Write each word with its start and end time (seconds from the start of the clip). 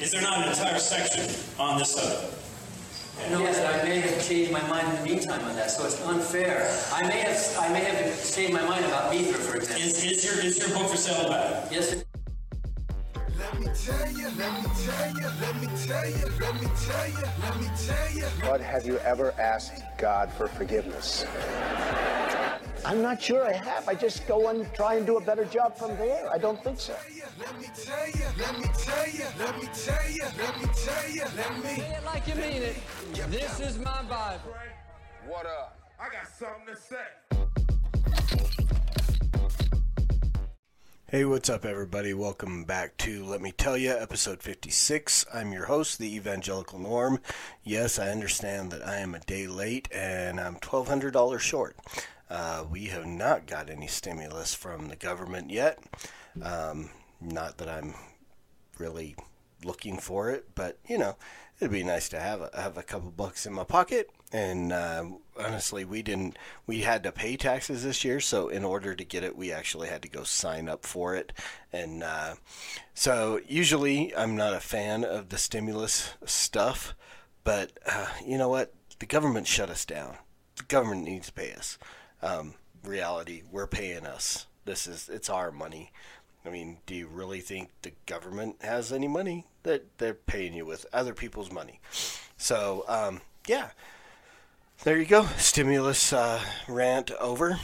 Is 0.00 0.12
there 0.12 0.22
not 0.22 0.38
an 0.42 0.48
entire 0.48 0.78
section 0.78 1.28
on 1.58 1.78
this 1.78 1.90
subject? 1.94 2.34
No, 3.30 3.42
but 3.42 3.54
I 3.54 3.82
may 3.84 4.00
have 4.00 4.26
changed 4.26 4.50
my 4.50 4.66
mind 4.66 4.88
in 4.88 4.96
the 4.96 5.02
meantime 5.10 5.44
on 5.44 5.54
that, 5.56 5.70
so 5.70 5.84
it's 5.84 6.00
unfair. 6.06 6.74
I 6.90 7.06
may 7.06 7.18
have, 7.20 7.56
I 7.58 7.68
may 7.70 7.80
have 7.80 8.34
changed 8.34 8.54
my 8.54 8.64
mind 8.66 8.86
about 8.86 9.12
Mithra, 9.12 9.34
for 9.38 9.56
example. 9.58 9.82
Is, 9.86 10.02
is 10.02 10.24
your 10.24 10.42
is 10.42 10.58
your 10.58 10.70
book 10.70 10.88
for 10.90 10.96
sale 10.96 11.28
back? 11.28 11.70
Yes, 11.70 11.92
it- 11.92 12.06
Let 13.38 13.60
me 13.60 13.66
tell 13.66 14.10
you, 14.12 14.28
let 14.38 14.62
me 14.62 14.70
tell 14.86 15.10
you, 15.16 15.28
let 15.42 15.60
me 15.60 15.68
tell 15.86 16.08
you, 16.08 16.24
let 16.40 16.60
me 16.62 16.68
tell 16.86 17.08
you, 17.10 17.26
let 17.42 17.60
me 17.60 17.68
tell 17.86 18.12
you. 18.14 18.24
But 18.40 18.60
have 18.62 18.86
you 18.86 18.96
ever 19.00 19.32
asked 19.38 19.82
God 19.98 20.32
for 20.32 20.48
forgiveness? 20.48 21.26
I'm 22.82 23.02
not 23.02 23.20
sure 23.20 23.46
I 23.46 23.52
have. 23.52 23.86
I 23.88 23.94
just 23.94 24.26
go 24.26 24.48
and 24.48 24.72
try 24.74 24.94
and 24.94 25.04
do 25.06 25.18
a 25.18 25.20
better 25.20 25.44
job 25.44 25.76
from 25.76 25.96
there. 25.98 26.30
I 26.32 26.38
don't 26.38 26.62
think 26.64 26.80
so. 26.80 26.96
Let 27.38 27.58
me 27.60 27.66
tell 27.76 28.08
you, 28.08 28.24
let 28.38 28.58
me 28.58 28.66
tell 28.78 29.08
you, 29.10 29.24
let 29.38 29.60
me 29.60 29.68
tell 29.74 30.10
you, 30.10 30.24
let 30.38 30.60
me 30.60 30.68
tell 30.74 31.10
you, 31.10 31.24
let 31.36 31.56
me. 31.62 31.74
Say 31.76 31.96
it 31.98 32.04
like 32.04 32.26
you 32.26 32.34
mean 32.36 32.62
it. 32.62 32.76
This 33.30 33.60
is 33.60 33.78
my 33.78 34.02
Bible. 34.02 34.54
What 35.26 35.44
up? 35.46 35.78
I 36.00 36.08
got 36.08 36.26
something 36.26 36.74
to 36.74 36.80
say. 36.80 36.96
Hey, 41.06 41.24
what's 41.24 41.50
up, 41.50 41.64
everybody? 41.64 42.14
Welcome 42.14 42.64
back 42.64 42.96
to 42.98 43.24
Let 43.24 43.42
Me 43.42 43.52
Tell 43.52 43.76
You, 43.76 43.90
episode 43.90 44.42
56. 44.42 45.26
I'm 45.34 45.52
your 45.52 45.66
host, 45.66 45.98
the 45.98 46.14
Evangelical 46.14 46.78
Norm. 46.78 47.20
Yes, 47.62 47.98
I 47.98 48.08
understand 48.08 48.70
that 48.70 48.86
I 48.86 48.98
am 48.98 49.14
a 49.14 49.20
day 49.20 49.46
late 49.48 49.88
and 49.92 50.40
I'm 50.40 50.56
$1,200 50.56 51.38
short. 51.40 51.76
Uh, 52.30 52.64
we 52.70 52.84
have 52.86 53.06
not 53.06 53.46
got 53.46 53.68
any 53.68 53.88
stimulus 53.88 54.54
from 54.54 54.88
the 54.88 54.96
government 54.96 55.50
yet. 55.50 55.80
Um, 56.40 56.90
not 57.20 57.58
that 57.58 57.68
I'm 57.68 57.94
really 58.78 59.16
looking 59.64 59.98
for 59.98 60.30
it, 60.30 60.54
but 60.54 60.78
you 60.86 60.96
know, 60.96 61.16
it'd 61.58 61.72
be 61.72 61.82
nice 61.82 62.08
to 62.10 62.20
have 62.20 62.40
a, 62.40 62.50
have 62.54 62.78
a 62.78 62.82
couple 62.82 63.10
bucks 63.10 63.46
in 63.46 63.52
my 63.52 63.64
pocket. 63.64 64.10
And 64.32 64.72
uh, 64.72 65.06
honestly, 65.36 65.84
we 65.84 66.02
didn't. 66.02 66.38
We 66.64 66.82
had 66.82 67.02
to 67.02 67.10
pay 67.10 67.36
taxes 67.36 67.82
this 67.82 68.04
year, 68.04 68.20
so 68.20 68.48
in 68.48 68.64
order 68.64 68.94
to 68.94 69.04
get 69.04 69.24
it, 69.24 69.36
we 69.36 69.50
actually 69.50 69.88
had 69.88 70.02
to 70.02 70.08
go 70.08 70.22
sign 70.22 70.68
up 70.68 70.86
for 70.86 71.16
it. 71.16 71.32
And 71.72 72.04
uh, 72.04 72.34
so 72.94 73.40
usually, 73.48 74.14
I'm 74.16 74.36
not 74.36 74.54
a 74.54 74.60
fan 74.60 75.02
of 75.02 75.30
the 75.30 75.38
stimulus 75.38 76.10
stuff, 76.24 76.94
but 77.42 77.72
uh, 77.84 78.06
you 78.24 78.38
know 78.38 78.48
what? 78.48 78.72
The 79.00 79.06
government 79.06 79.48
shut 79.48 79.68
us 79.68 79.84
down. 79.84 80.16
The 80.56 80.62
government 80.64 81.02
needs 81.02 81.26
to 81.26 81.32
pay 81.32 81.52
us. 81.52 81.76
Um, 82.22 82.54
reality, 82.84 83.42
we're 83.50 83.66
paying 83.66 84.06
us. 84.06 84.46
This 84.64 84.86
is 84.86 85.08
it's 85.08 85.30
our 85.30 85.50
money. 85.50 85.90
I 86.44 86.50
mean, 86.50 86.78
do 86.86 86.94
you 86.94 87.06
really 87.06 87.40
think 87.40 87.70
the 87.82 87.92
government 88.06 88.56
has 88.60 88.92
any 88.92 89.08
money 89.08 89.46
that 89.62 89.98
they're 89.98 90.14
paying 90.14 90.54
you 90.54 90.64
with 90.64 90.86
other 90.92 91.12
people's 91.12 91.52
money? 91.52 91.80
So, 92.36 92.84
um, 92.88 93.20
yeah, 93.46 93.70
there 94.84 94.96
you 94.96 95.04
go. 95.04 95.26
Stimulus 95.36 96.12
uh, 96.12 96.40
rant 96.66 97.10
over. 97.12 97.58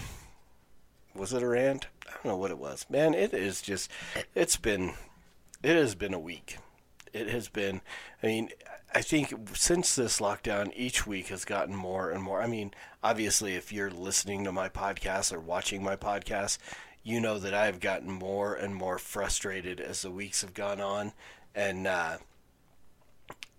Was 1.14 1.32
it 1.32 1.42
a 1.42 1.48
rant? 1.48 1.86
I 2.06 2.12
don't 2.12 2.26
know 2.26 2.36
what 2.36 2.50
it 2.50 2.58
was. 2.58 2.84
Man, 2.90 3.14
it 3.14 3.32
is 3.32 3.62
just. 3.62 3.90
It's 4.34 4.56
been. 4.56 4.92
It 5.62 5.76
has 5.76 5.94
been 5.94 6.12
a 6.12 6.18
week. 6.18 6.58
It 7.14 7.28
has 7.28 7.48
been. 7.48 7.80
I 8.22 8.26
mean, 8.26 8.50
I 8.94 9.02
think 9.02 9.34
since 9.54 9.94
this 9.94 10.20
lockdown, 10.20 10.72
each 10.74 11.06
week 11.06 11.28
has 11.28 11.44
gotten 11.44 11.74
more 11.74 12.10
and 12.10 12.22
more. 12.22 12.40
I 12.40 12.46
mean, 12.46 12.72
obviously, 13.02 13.54
if 13.54 13.72
you're 13.72 13.90
listening 13.90 14.44
to 14.44 14.52
my 14.52 14.68
podcast 14.68 15.32
or 15.32 15.40
watching 15.40 15.82
my 15.82 15.96
podcast, 15.96 16.58
you 17.02 17.20
know 17.20 17.38
that 17.38 17.54
I've 17.54 17.80
gotten 17.80 18.10
more 18.10 18.54
and 18.54 18.74
more 18.74 18.98
frustrated 18.98 19.80
as 19.80 20.02
the 20.02 20.10
weeks 20.10 20.40
have 20.40 20.54
gone 20.54 20.80
on, 20.80 21.12
and 21.54 21.86
uh, 21.86 22.18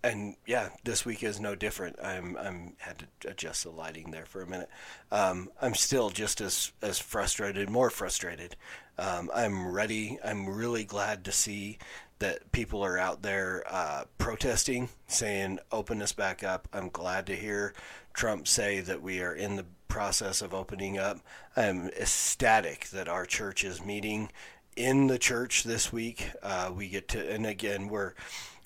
and 0.03 0.35
yeah, 0.45 0.69
this 0.83 1.05
week 1.05 1.23
is 1.23 1.39
no 1.39 1.55
different. 1.55 1.97
I'm 2.01 2.37
I'm 2.37 2.73
had 2.79 3.07
to 3.19 3.29
adjust 3.29 3.63
the 3.63 3.69
lighting 3.69 4.11
there 4.11 4.25
for 4.25 4.41
a 4.41 4.47
minute. 4.47 4.69
Um, 5.11 5.49
I'm 5.61 5.75
still 5.75 6.09
just 6.09 6.41
as 6.41 6.71
as 6.81 6.99
frustrated, 6.99 7.69
more 7.69 7.89
frustrated. 7.89 8.55
Um, 8.97 9.29
I'm 9.33 9.71
ready. 9.71 10.17
I'm 10.23 10.47
really 10.47 10.83
glad 10.83 11.23
to 11.25 11.31
see 11.31 11.77
that 12.19 12.51
people 12.51 12.83
are 12.83 12.97
out 12.97 13.21
there 13.21 13.63
uh, 13.69 14.05
protesting, 14.17 14.89
saying 15.07 15.59
open 15.71 16.01
us 16.01 16.13
back 16.13 16.43
up. 16.43 16.67
I'm 16.73 16.89
glad 16.89 17.25
to 17.27 17.35
hear 17.35 17.73
Trump 18.13 18.47
say 18.47 18.79
that 18.81 19.01
we 19.01 19.21
are 19.21 19.33
in 19.33 19.55
the 19.55 19.65
process 19.87 20.41
of 20.41 20.53
opening 20.53 20.97
up. 20.97 21.19
I'm 21.55 21.89
ecstatic 21.89 22.89
that 22.89 23.07
our 23.07 23.25
church 23.25 23.63
is 23.63 23.83
meeting 23.83 24.29
in 24.75 25.07
the 25.07 25.19
church 25.19 25.63
this 25.63 25.91
week. 25.91 26.31
Uh, 26.41 26.71
we 26.73 26.87
get 26.87 27.07
to, 27.09 27.31
and 27.31 27.45
again, 27.45 27.87
we're 27.87 28.13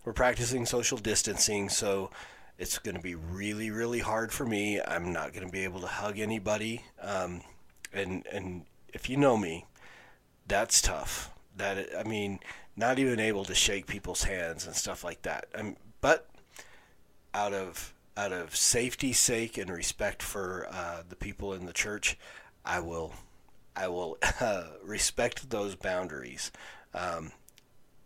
we're 0.04 0.14
practicing 0.14 0.66
social 0.66 0.98
distancing, 0.98 1.70
so 1.70 2.10
it's 2.58 2.80
going 2.80 2.96
to 2.96 3.02
be 3.02 3.16
really, 3.16 3.72
really 3.72 4.00
hard 4.00 4.32
for 4.32 4.46
me. 4.46 4.82
I'm 4.82 5.14
not 5.14 5.34
going 5.34 5.46
to 5.46 5.52
be 5.52 5.64
able 5.64 5.82
to 5.82 5.88
hug 5.88 6.20
anybody, 6.20 6.84
um, 7.02 7.42
and 7.94 8.26
and 8.28 8.66
if 8.94 9.10
you 9.10 9.18
know 9.18 9.38
me, 9.38 9.66
that's 10.48 10.82
tough. 10.82 11.32
That 11.56 11.90
I 11.98 12.04
mean, 12.04 12.40
not 12.76 13.00
even 13.00 13.20
able 13.20 13.46
to 13.46 13.56
shake 13.56 13.88
people's 13.88 14.24
hands 14.24 14.66
and 14.66 14.76
stuff 14.76 15.04
like 15.04 15.22
that. 15.24 15.46
Um, 15.56 15.76
but 16.00 16.28
out 17.34 17.54
of 17.54 17.94
out 18.18 18.34
of 18.34 18.56
safety's 18.56 19.18
sake 19.18 19.58
and 19.58 19.70
respect 19.70 20.22
for 20.22 20.68
uh, 20.70 21.04
the 21.08 21.16
people 21.16 21.54
in 21.54 21.66
the 21.66 21.74
church, 21.74 22.18
I 22.66 22.80
will 22.80 23.14
I 23.76 23.88
will 23.88 24.18
uh, 24.40 24.66
respect 24.84 25.50
those 25.50 25.76
boundaries, 25.76 26.52
um, 26.94 27.32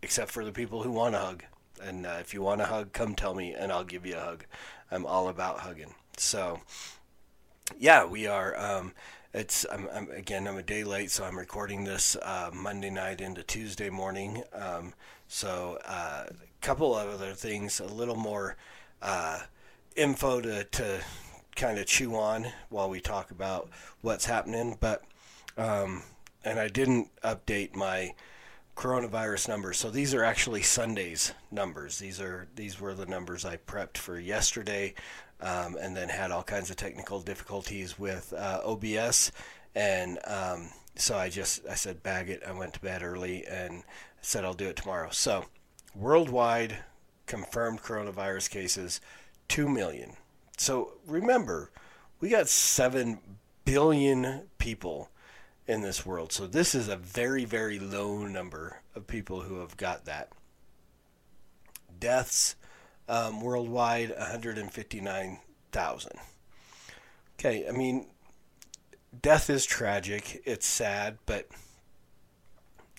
except 0.02 0.31
for 0.31 0.46
the 0.46 0.52
people 0.52 0.84
who 0.84 0.92
want 0.92 1.16
to 1.16 1.20
hug. 1.20 1.44
And 1.82 2.06
uh, 2.06 2.18
if 2.20 2.34
you 2.34 2.42
want 2.42 2.62
a 2.62 2.66
hug, 2.66 2.94
come 2.94 3.16
tell 3.16 3.34
me, 3.34 3.53
and 3.53 3.72
I'll 3.72 3.84
give 3.84 4.06
you 4.06 4.16
a 4.16 4.22
hug. 4.22 4.46
I'm 4.92 5.06
all 5.06 5.28
about 5.28 5.59
hugging. 5.59 5.94
So, 6.18 6.62
yeah, 7.78 8.06
we 8.06 8.28
are. 8.28 8.58
Um, 8.58 8.94
it's 9.35 9.66
I'm, 9.69 9.90
I'm, 9.94 10.09
again. 10.12 10.47
I'm 10.47 10.57
a 10.57 10.63
day 10.63 10.85
late, 10.85 11.12
so 11.12 11.25
I'm 11.25 11.38
recording 11.38 11.84
this 11.84 12.16
uh, 12.22 12.51
Monday 12.53 12.90
night 12.90 13.19
into 13.19 13.44
Tuesday 13.44 13.90
morning. 13.90 14.44
Um, 14.53 14.94
so, 15.28 15.78
a 15.85 16.31
couple 16.62 16.96
of 16.96 17.09
other 17.09 17.34
things, 17.34 17.81
a 17.81 17.85
little 17.85 18.16
more 18.16 18.56
uh, 19.01 19.41
info 19.97 20.40
to 20.40 20.63
to 20.63 21.01
kind 21.57 21.78
of 21.78 21.85
chew 21.85 22.16
on 22.16 22.47
while 22.69 22.90
we 22.90 23.01
talk 23.01 23.31
about 23.31 23.69
what's 24.00 24.25
happening. 24.25 24.78
But 24.79 25.03
um, 25.57 26.03
and 26.46 26.57
I 26.57 26.69
didn't 26.69 27.09
update 27.22 27.75
my 27.75 28.13
coronavirus 28.78 29.50
numbers. 29.50 29.78
So 29.78 29.90
these 29.90 30.13
are 30.13 30.23
actually 30.23 30.62
Sunday's 30.62 31.34
numbers. 31.52 32.00
These 32.00 32.22
are 32.22 32.47
these 32.56 32.79
were 32.79 32.94
the 32.94 33.06
numbers 33.06 33.44
I 33.44 33.57
prepped 33.57 33.97
for 33.97 34.17
yesterday, 34.17 34.94
um, 35.46 35.78
and 35.80 35.96
then 35.96 36.10
had 36.10 36.32
all 36.32 36.44
kinds 36.44 36.72
of 36.72 36.76
technical 36.76 37.22
difficulties 37.22 38.00
with 38.00 38.34
uh, 38.34 38.62
OBS, 38.66 39.32
and 39.76 40.18
um, 40.26 40.70
so 40.96 41.16
I 41.16 41.30
just 41.30 41.68
I 41.70 41.76
said 41.76 42.02
bag 42.02 42.30
it. 42.30 42.42
I 42.46 42.52
went 42.52 42.74
to 42.74 42.80
bed 42.80 43.04
early 43.04 43.46
and 43.46 43.84
said 44.22 44.44
I'll 44.44 44.56
do 44.56 44.68
it 44.68 44.76
tomorrow. 44.76 45.10
So 45.12 45.46
worldwide 45.94 46.80
confirmed 47.28 47.84
coronavirus 47.84 48.50
cases, 48.50 49.00
two 49.48 49.70
million. 49.70 50.14
So 50.58 50.94
remember, 51.06 51.70
we 52.20 52.30
got 52.30 52.50
seven 52.50 53.20
billion 53.66 54.48
people 54.58 55.10
in 55.68 55.82
this 55.82 56.06
world. 56.06 56.32
So 56.32 56.48
this 56.48 56.74
is 56.74 56.88
a 56.88 56.96
very, 56.96 57.46
very 57.46 57.78
low 57.78 58.26
number 58.26 58.82
of 58.96 59.06
people 59.06 59.42
who 59.42 59.60
have 59.60 59.78
got 59.78 60.06
that. 60.06 60.30
Deaths 62.00 62.56
um, 63.08 63.42
worldwide 63.42 64.10
159,000. 64.18 66.12
Okay, 67.38 67.68
I 67.68 67.72
mean, 67.72 68.08
death 69.22 69.50
is 69.50 69.66
tragic. 69.66 70.42
It's 70.46 70.66
sad, 70.66 71.18
but 71.26 71.48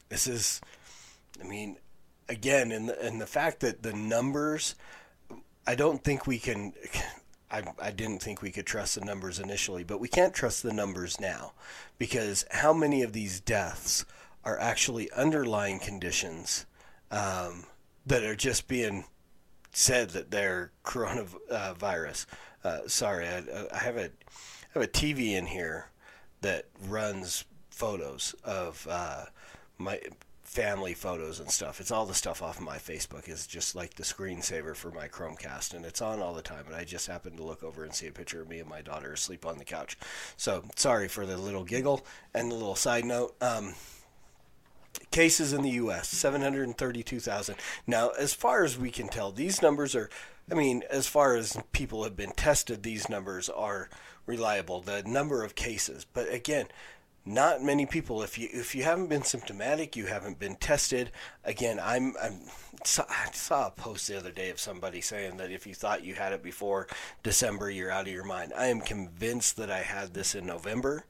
this 0.09 0.27
is, 0.27 0.61
I 1.43 1.45
mean, 1.45 1.79
again, 2.29 2.73
in 2.73 2.87
the, 2.87 3.07
in 3.07 3.19
the 3.19 3.27
fact 3.27 3.61
that 3.61 3.83
the 3.83 3.93
numbers, 3.93 4.75
I 5.67 5.75
don't 5.75 6.03
think 6.03 6.27
we 6.27 6.39
can. 6.39 6.73
I, 7.49 7.63
I 7.81 7.93
didn't 7.93 8.23
think 8.23 8.43
we 8.43 8.51
could 8.51 8.67
trust 8.67 8.97
the 8.97 9.05
numbers 9.05 9.39
initially, 9.39 9.85
but 9.85 10.01
we 10.01 10.09
can't 10.09 10.35
trust 10.35 10.65
the 10.65 10.73
numbers 10.73 11.21
now 11.21 11.53
because 11.97 12.45
how 12.51 12.73
many 12.73 13.05
of 13.05 13.13
these 13.13 13.39
deaths 13.39 14.05
are 14.45 14.59
actually 14.59 15.09
underlying 15.13 15.79
conditions 15.79 16.67
um, 17.13 17.67
that 18.05 18.25
are 18.25 18.35
just 18.35 18.67
being 18.67 19.05
said 19.77 20.11
that 20.11 20.31
they're 20.31 20.73
coronavirus? 20.85 22.27
Uh, 22.65 22.81
sorry, 22.87 23.29
I, 23.29 23.43
I 23.73 23.79
have 23.79 23.97
a 23.97 24.07
I 24.07 24.81
have 24.81 24.83
a 24.83 24.89
TV 24.89 25.33
in 25.33 25.47
here 25.47 25.91
that 26.41 26.67
runs 26.87 27.45
photos 27.71 28.35
of 28.45 28.87
uh, 28.91 29.27
my 29.79 30.01
family 30.43 30.95
photos 30.95 31.41
and 31.41 31.51
stuff. 31.51 31.81
It's 31.81 31.91
all 31.91 32.07
the 32.07 32.15
stuff 32.15 32.43
off 32.43 32.59
of 32.59 32.65
my 32.65 32.79
Facebook 32.79 33.29
is 33.29 33.47
just 33.47 33.75
like 33.75 33.95
the 33.95 34.03
screensaver 34.03 34.75
for 34.75 34.91
my 34.91 35.09
Chromecast, 35.09 35.75
and 35.75 35.85
it's 35.85 36.01
on 36.01 36.21
all 36.21 36.35
the 36.35 36.43
time. 36.43 36.65
And 36.67 36.75
I 36.75 36.85
just 36.85 37.07
happened 37.07 37.37
to 37.37 37.43
look 37.43 37.63
over 37.63 37.85
and 37.85 37.95
see 37.95 38.07
a 38.07 38.13
picture 38.13 38.43
of 38.43 38.49
me 38.49 38.61
and 38.61 38.69
my 38.69 38.81
daughter 38.81 39.13
asleep 39.13 39.45
on 39.47 39.59
the 39.59 39.65
couch. 39.65 39.99
So 40.37 40.65
sorry 40.77 41.09
for 41.09 41.27
the 41.27 41.37
little 41.37 41.65
giggle 41.65 42.07
and 42.35 42.51
the 42.51 42.55
little 42.55 42.75
side 42.75 43.05
note. 43.05 43.35
Um, 43.41 43.75
cases 45.11 45.53
in 45.53 45.63
the 45.63 45.71
U.S. 45.71 46.09
732,000. 46.09 47.57
Now, 47.87 48.11
as 48.11 48.35
far 48.35 48.65
as 48.65 48.79
we 48.79 48.91
can 48.91 49.09
tell, 49.09 49.33
these 49.33 49.63
numbers 49.63 49.95
are. 49.95 50.11
I 50.51 50.55
mean, 50.55 50.85
as 50.91 51.09
far 51.09 51.35
as 51.35 51.59
people 51.73 52.05
have 52.05 52.17
been 52.17 52.31
tested, 52.31 52.83
these 52.83 53.09
numbers 53.09 53.49
are 53.49 53.89
reliable. 54.27 54.81
The 54.81 55.03
number 55.03 55.43
of 55.43 55.57
cases, 55.57 56.07
but 56.13 56.33
again, 56.33 56.67
not 57.27 57.63
many 57.63 57.85
people. 57.87 58.23
If 58.23 58.39
you 58.39 58.49
if 58.53 58.75
you 58.75 58.85
haven't 58.85 59.09
been 59.09 59.25
symptomatic, 59.25 59.97
you 59.97 60.07
haven't 60.07 60.39
been 60.39 60.55
tested. 60.55 61.11
Again, 61.45 61.81
I'm, 61.83 62.15
I'm 62.23 62.41
I 63.09 63.31
saw 63.33 63.67
a 63.67 63.71
post 63.71 64.07
the 64.07 64.17
other 64.17 64.31
day 64.31 64.51
of 64.51 64.61
somebody 64.61 65.01
saying 65.01 65.39
that 65.39 65.51
if 65.51 65.67
you 65.67 65.75
thought 65.75 66.05
you 66.05 66.15
had 66.15 66.33
it 66.33 66.43
before 66.43 66.87
December, 67.25 67.69
you're 67.69 67.91
out 67.91 68.07
of 68.07 68.13
your 68.13 68.25
mind. 68.25 68.53
I 68.57 68.67
am 68.67 68.81
convinced 68.81 69.57
that 69.57 69.71
I 69.71 69.83
had 69.83 70.15
this 70.15 70.37
in 70.37 70.47
November. 70.47 71.05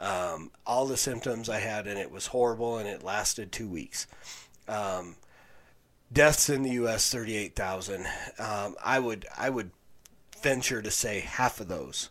Um, 0.00 0.50
all 0.66 0.86
the 0.86 0.96
symptoms 0.96 1.48
I 1.48 1.60
had, 1.60 1.86
and 1.86 1.98
it 1.98 2.10
was 2.10 2.28
horrible, 2.28 2.78
and 2.78 2.88
it 2.88 3.04
lasted 3.04 3.52
two 3.52 3.68
weeks. 3.68 4.06
Um, 4.66 5.16
deaths 6.12 6.48
in 6.48 6.62
the 6.62 6.70
U.S. 6.70 7.10
thirty-eight 7.10 7.54
thousand. 7.54 8.06
Um, 8.38 8.76
I 8.82 8.98
would 8.98 9.26
I 9.36 9.50
would 9.50 9.70
venture 10.42 10.80
to 10.80 10.90
say 10.90 11.20
half 11.20 11.60
of 11.60 11.68
those 11.68 12.08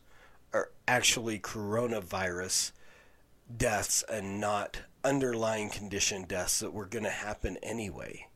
are 0.54 0.70
actually 0.88 1.40
coronavirus 1.40 2.72
deaths 3.56 4.04
and 4.10 4.40
not 4.40 4.82
underlying 5.04 5.70
condition 5.70 6.24
deaths 6.24 6.60
that 6.60 6.74
were 6.74 6.86
going 6.86 7.04
to 7.04 7.10
happen 7.10 7.58
anyway. 7.64 8.28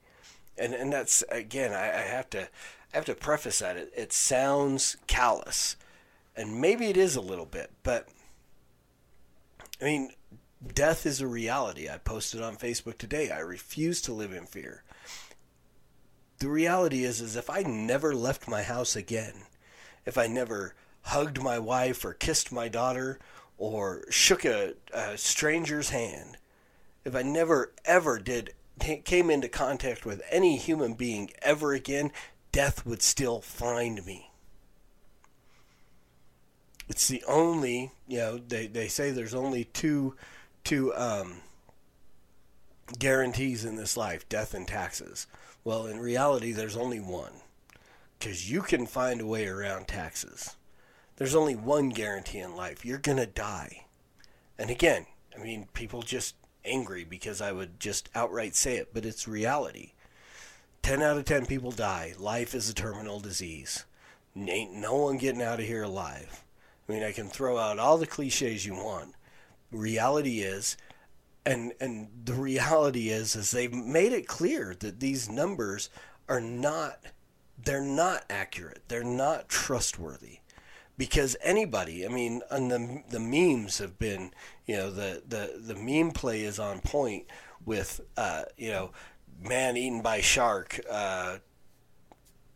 And 0.58 0.74
and 0.74 0.92
that's 0.92 1.24
again, 1.30 1.74
I, 1.74 1.90
I 1.90 2.02
have 2.02 2.30
to 2.32 2.42
I 2.42 2.98
have 2.98 3.06
to 3.06 3.16
preface 3.16 3.60
that 3.60 3.78
it, 3.78 3.92
it 3.96 4.14
sounds 4.14 4.98
callous, 5.08 5.76
and 6.36 6.62
maybe 6.62 6.88
it 6.88 6.98
is 6.98 7.16
a 7.16 7.22
little 7.22 7.46
bit, 7.46 7.72
but 7.84 8.08
I 9.82 9.86
mean, 9.86 10.12
death 10.74 11.06
is 11.06 11.22
a 11.22 11.28
reality. 11.28 11.90
I 11.90 11.98
posted 11.98 12.42
on 12.42 12.56
Facebook 12.56 12.98
today. 12.98 13.32
I 13.32 13.40
refuse 13.40 14.02
to 14.04 14.14
live 14.14 14.34
in 14.34 14.46
fear. 14.46 14.84
The 16.40 16.50
reality 16.50 17.04
is, 17.04 17.22
is 17.22 17.36
if 17.36 17.50
I 17.50 17.64
never 17.64 18.14
left 18.14 18.48
my 18.48 18.64
house 18.64 18.96
again, 18.96 19.44
if 20.06 20.18
I 20.18 20.28
never 20.28 20.76
hugged 21.04 21.42
my 21.42 21.60
wife 21.60 22.04
or 22.04 22.14
kissed 22.14 22.52
my 22.52 22.68
daughter 22.68 23.20
or 23.58 24.04
shook 24.10 24.46
a, 24.46 24.74
a 24.94 25.18
stranger's 25.18 25.90
hand, 25.90 26.38
if 27.06 27.16
I 27.16 27.22
never 27.22 27.74
ever 27.86 28.20
did 28.20 28.54
came 28.80 29.30
into 29.30 29.48
contact 29.48 30.06
with 30.06 30.22
any 30.30 30.58
human 30.58 30.94
being 30.96 31.30
ever 31.42 31.74
again, 31.74 32.12
death 32.52 32.86
would 32.86 33.02
still 33.02 33.40
find 33.40 34.06
me. 34.06 34.32
It's 36.88 37.08
the 37.08 37.24
only, 37.28 37.92
you 38.08 38.18
know, 38.18 38.38
they, 38.38 38.68
they 38.68 38.88
say 38.88 39.12
there's 39.12 39.34
only 39.34 39.66
two 39.66 40.16
two 40.64 40.94
um, 40.96 41.42
guarantees 43.00 43.66
in 43.66 43.76
this 43.76 43.98
life, 43.98 44.28
death 44.30 44.54
and 44.54 44.68
taxes. 44.68 45.28
Well, 45.64 45.86
in 45.86 46.00
reality, 46.00 46.52
there's 46.52 46.78
only 46.78 47.00
one. 47.00 47.34
Because 48.20 48.50
you 48.50 48.62
can 48.62 48.86
find 48.86 49.20
a 49.20 49.26
way 49.26 49.48
around 49.48 49.88
taxes. 49.88 50.56
There's 51.18 51.36
only 51.36 51.56
one 51.56 51.90
guarantee 51.90 52.40
in 52.40 52.56
life. 52.56 52.86
You're 52.86 52.98
going 52.98 53.18
to 53.18 53.26
die. 53.26 53.86
And 54.58 54.70
again, 54.70 55.06
I 55.38 55.44
mean, 55.44 55.68
people 55.74 56.02
just 56.02 56.36
angry 56.64 57.04
because 57.04 57.42
I 57.42 57.52
would 57.52 57.80
just 57.80 58.10
outright 58.16 58.56
say 58.56 58.78
it, 58.78 58.94
but 58.94 59.06
it's 59.06 59.28
reality. 59.28 59.92
10 60.82 61.02
out 61.02 61.18
of 61.18 61.26
10 61.26 61.46
people 61.46 61.72
die. 61.72 62.14
Life 62.18 62.56
is 62.56 62.70
a 62.70 62.74
terminal 62.74 63.20
disease. 63.20 63.86
Ain't 64.38 64.74
no 64.74 64.96
one 64.96 65.18
getting 65.18 65.42
out 65.42 65.60
of 65.60 65.66
here 65.66 65.84
alive. 65.84 66.43
I 66.88 66.92
mean, 66.92 67.04
I 67.04 67.12
can 67.12 67.30
throw 67.30 67.58
out 67.58 67.80
all 67.80 67.98
the 67.98 68.06
cliches 68.06 68.66
you 68.66 68.76
want. 68.76 69.16
Reality 69.72 70.42
is, 70.42 70.78
and 71.46 71.74
and 71.80 72.10
the 72.26 72.34
reality 72.34 73.10
is, 73.10 73.36
is 73.36 73.52
they've 73.52 73.74
made 73.74 74.14
it 74.14 74.28
clear 74.28 74.76
that 74.80 75.00
these 75.00 75.30
numbers 75.30 75.90
are 76.30 76.42
not, 76.42 77.00
they're 77.64 77.82
not 77.82 78.26
accurate. 78.30 78.84
They're 78.88 79.04
not 79.04 79.50
trustworthy 79.50 80.40
because 80.98 81.36
anybody, 81.42 82.06
I 82.06 82.10
mean, 82.10 82.42
and 82.52 82.72
the 82.72 83.04
the 83.10 83.20
memes 83.20 83.80
have 83.80 83.98
been, 83.98 84.32
you 84.66 84.76
know, 84.76 84.92
the 84.92 85.24
the 85.28 85.74
the 85.74 85.76
meme 85.76 86.12
play 86.12 86.44
is 86.44 86.60
on 86.60 86.80
point 86.82 87.26
with, 87.66 88.02
uh, 88.18 88.44
you 88.58 88.70
know, 88.70 88.92
man 89.42 89.78
eaten 89.78 90.02
by 90.02 90.22
shark. 90.22 90.80
Uh, 90.90 91.38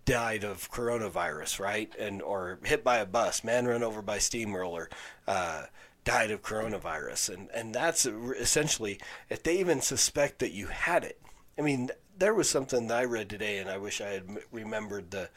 died 0.08 0.44
of 0.44 0.72
coronavirus, 0.72 1.60
right? 1.60 1.94
And 2.00 2.24
or 2.24 2.58
hit 2.64 2.84
by 2.84 2.98
a 2.98 3.06
bus, 3.06 3.44
man 3.44 3.68
run 3.68 3.84
over 3.84 4.02
by 4.02 4.18
steamroller, 4.18 4.90
uh, 5.28 5.66
died 6.04 6.32
of 6.32 6.42
coronavirus, 6.42 7.34
and 7.36 7.50
and 7.54 7.76
that's 7.76 8.08
essentially 8.08 9.00
if 9.30 9.44
they 9.44 9.60
even 9.60 9.82
suspect 9.82 10.40
that 10.40 10.54
you 10.54 10.68
had 10.68 11.04
it. 11.04 11.22
I 11.60 11.62
mean, 11.62 11.92
there 12.18 12.34
was 12.34 12.50
something 12.50 12.88
that 12.88 12.98
I 12.98 13.04
read 13.04 13.30
today, 13.30 13.60
and 13.60 13.70
I 13.70 13.78
wish 13.78 14.02
I 14.02 14.10
had 14.10 14.24
remembered 14.52 15.12
the 15.12 15.30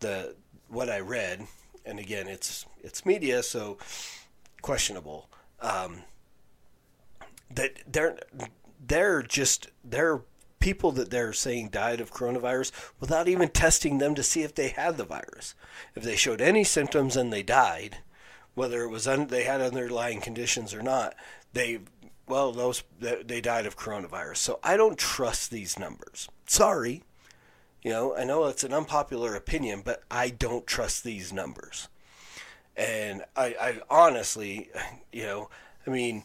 the 0.00 0.34
what 0.68 0.90
I 0.90 0.98
read 0.98 1.46
and 1.84 1.98
again, 1.98 2.28
it's 2.28 2.66
it's 2.82 3.04
media, 3.04 3.42
so 3.42 3.78
questionable. 4.62 5.28
Um, 5.60 6.02
that 7.50 7.72
they're 7.86 8.18
they're 8.86 9.22
just 9.22 9.68
they're 9.84 10.22
people 10.64 10.92
that 10.92 11.10
they're 11.10 11.34
saying 11.34 11.68
died 11.68 12.00
of 12.00 12.10
coronavirus 12.10 12.72
without 12.98 13.28
even 13.28 13.50
testing 13.50 13.98
them 13.98 14.14
to 14.14 14.22
see 14.22 14.40
if 14.40 14.54
they 14.54 14.68
had 14.68 14.96
the 14.96 15.04
virus. 15.04 15.54
If 15.94 16.02
they 16.02 16.16
showed 16.16 16.40
any 16.40 16.64
symptoms 16.64 17.16
and 17.16 17.30
they 17.30 17.42
died, 17.42 17.98
whether 18.54 18.82
it 18.82 18.88
was 18.88 19.06
un, 19.06 19.26
they 19.26 19.44
had 19.44 19.60
underlying 19.60 20.22
conditions 20.22 20.72
or 20.72 20.80
not, 20.80 21.14
they 21.52 21.80
well 22.26 22.50
those 22.50 22.82
they 22.98 23.42
died 23.42 23.66
of 23.66 23.76
coronavirus. 23.76 24.38
So 24.38 24.58
I 24.64 24.78
don't 24.78 24.96
trust 24.96 25.50
these 25.50 25.78
numbers. 25.78 26.30
Sorry, 26.46 27.02
you 27.82 27.90
know, 27.90 28.16
I 28.16 28.24
know 28.24 28.46
it's 28.46 28.64
an 28.64 28.72
unpopular 28.72 29.34
opinion, 29.34 29.82
but 29.84 30.02
I 30.10 30.30
don't 30.30 30.66
trust 30.66 31.04
these 31.04 31.30
numbers. 31.30 31.88
And 32.74 33.22
I, 33.36 33.54
I 33.60 33.80
honestly, 33.90 34.70
you 35.12 35.24
know, 35.24 35.50
I 35.86 35.90
mean, 35.90 36.24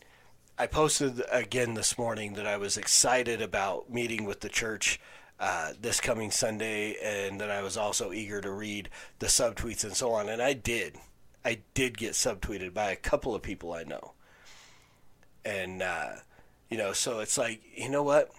I 0.61 0.67
posted 0.67 1.23
again 1.31 1.75
this 1.75 1.97
morning 1.97 2.33
that 2.33 2.45
I 2.45 2.57
was 2.57 2.75
excited 2.75 3.41
about 3.41 3.89
meeting 3.89 4.25
with 4.25 4.41
the 4.41 4.49
church 4.49 4.99
uh, 5.39 5.71
this 5.79 6.01
coming 6.01 6.31
Sunday, 6.31 6.97
and 7.01 7.39
that 7.39 7.49
I 7.49 7.61
was 7.61 7.77
also 7.77 8.11
eager 8.11 8.41
to 8.41 8.51
read 8.51 8.89
the 9.19 9.27
subtweets 9.27 9.85
and 9.85 9.95
so 9.95 10.11
on. 10.11 10.27
And 10.27 10.41
I 10.41 10.51
did. 10.51 10.97
I 11.45 11.59
did 11.73 11.97
get 11.97 12.11
subtweeted 12.11 12.73
by 12.73 12.91
a 12.91 12.97
couple 12.97 13.33
of 13.33 13.41
people 13.41 13.71
I 13.71 13.83
know. 13.83 14.11
And, 15.45 15.81
uh, 15.81 16.15
you 16.69 16.77
know, 16.77 16.91
so 16.91 17.19
it's 17.19 17.37
like, 17.37 17.61
you 17.73 17.87
know 17.87 18.03
what? 18.03 18.29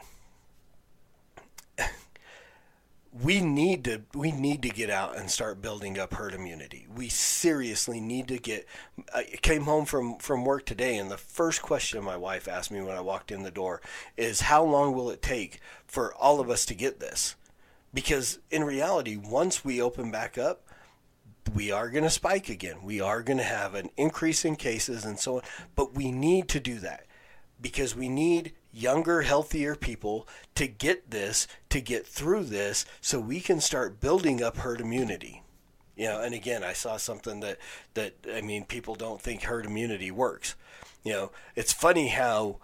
We 3.12 3.40
need 3.40 3.84
to 3.84 4.02
we 4.14 4.30
need 4.30 4.62
to 4.62 4.68
get 4.68 4.88
out 4.88 5.16
and 5.16 5.30
start 5.30 5.60
building 5.60 5.98
up 5.98 6.14
herd 6.14 6.32
immunity. 6.32 6.86
We 6.94 7.08
seriously 7.08 8.00
need 8.00 8.28
to 8.28 8.38
get. 8.38 8.66
I 9.12 9.24
came 9.24 9.62
home 9.62 9.84
from 9.84 10.18
from 10.18 10.44
work 10.44 10.64
today, 10.64 10.96
and 10.96 11.10
the 11.10 11.18
first 11.18 11.60
question 11.60 12.04
my 12.04 12.16
wife 12.16 12.46
asked 12.46 12.70
me 12.70 12.80
when 12.80 12.96
I 12.96 13.00
walked 13.00 13.32
in 13.32 13.42
the 13.42 13.50
door 13.50 13.80
is, 14.16 14.42
"How 14.42 14.62
long 14.62 14.94
will 14.94 15.10
it 15.10 15.22
take 15.22 15.60
for 15.86 16.14
all 16.14 16.38
of 16.38 16.50
us 16.50 16.64
to 16.66 16.74
get 16.74 17.00
this?" 17.00 17.34
Because 17.92 18.38
in 18.50 18.62
reality, 18.62 19.16
once 19.16 19.64
we 19.64 19.82
open 19.82 20.12
back 20.12 20.38
up, 20.38 20.64
we 21.52 21.72
are 21.72 21.90
going 21.90 22.04
to 22.04 22.10
spike 22.10 22.48
again. 22.48 22.84
We 22.84 23.00
are 23.00 23.22
going 23.22 23.38
to 23.38 23.44
have 23.44 23.74
an 23.74 23.90
increase 23.96 24.44
in 24.44 24.54
cases 24.54 25.04
and 25.04 25.18
so 25.18 25.36
on. 25.36 25.42
But 25.74 25.94
we 25.94 26.12
need 26.12 26.48
to 26.50 26.60
do 26.60 26.78
that 26.78 27.06
because 27.60 27.96
we 27.96 28.08
need 28.08 28.52
younger, 28.72 29.22
healthier 29.22 29.74
people 29.74 30.26
to 30.54 30.66
get 30.66 31.10
this, 31.10 31.46
to 31.68 31.80
get 31.80 32.06
through 32.06 32.44
this, 32.44 32.86
so 33.00 33.20
we 33.20 33.40
can 33.40 33.60
start 33.60 34.00
building 34.00 34.42
up 34.42 34.58
herd 34.58 34.80
immunity. 34.80 35.42
You 35.96 36.06
know, 36.06 36.22
and 36.22 36.34
again, 36.34 36.64
I 36.64 36.72
saw 36.72 36.96
something 36.96 37.40
that 37.40 37.58
that 37.94 38.14
I 38.32 38.40
mean, 38.40 38.64
people 38.64 38.94
don't 38.94 39.20
think 39.20 39.42
herd 39.42 39.66
immunity 39.66 40.10
works. 40.10 40.54
You 41.04 41.12
know, 41.12 41.32
it's 41.54 41.72
funny 41.72 42.08
how 42.08 42.58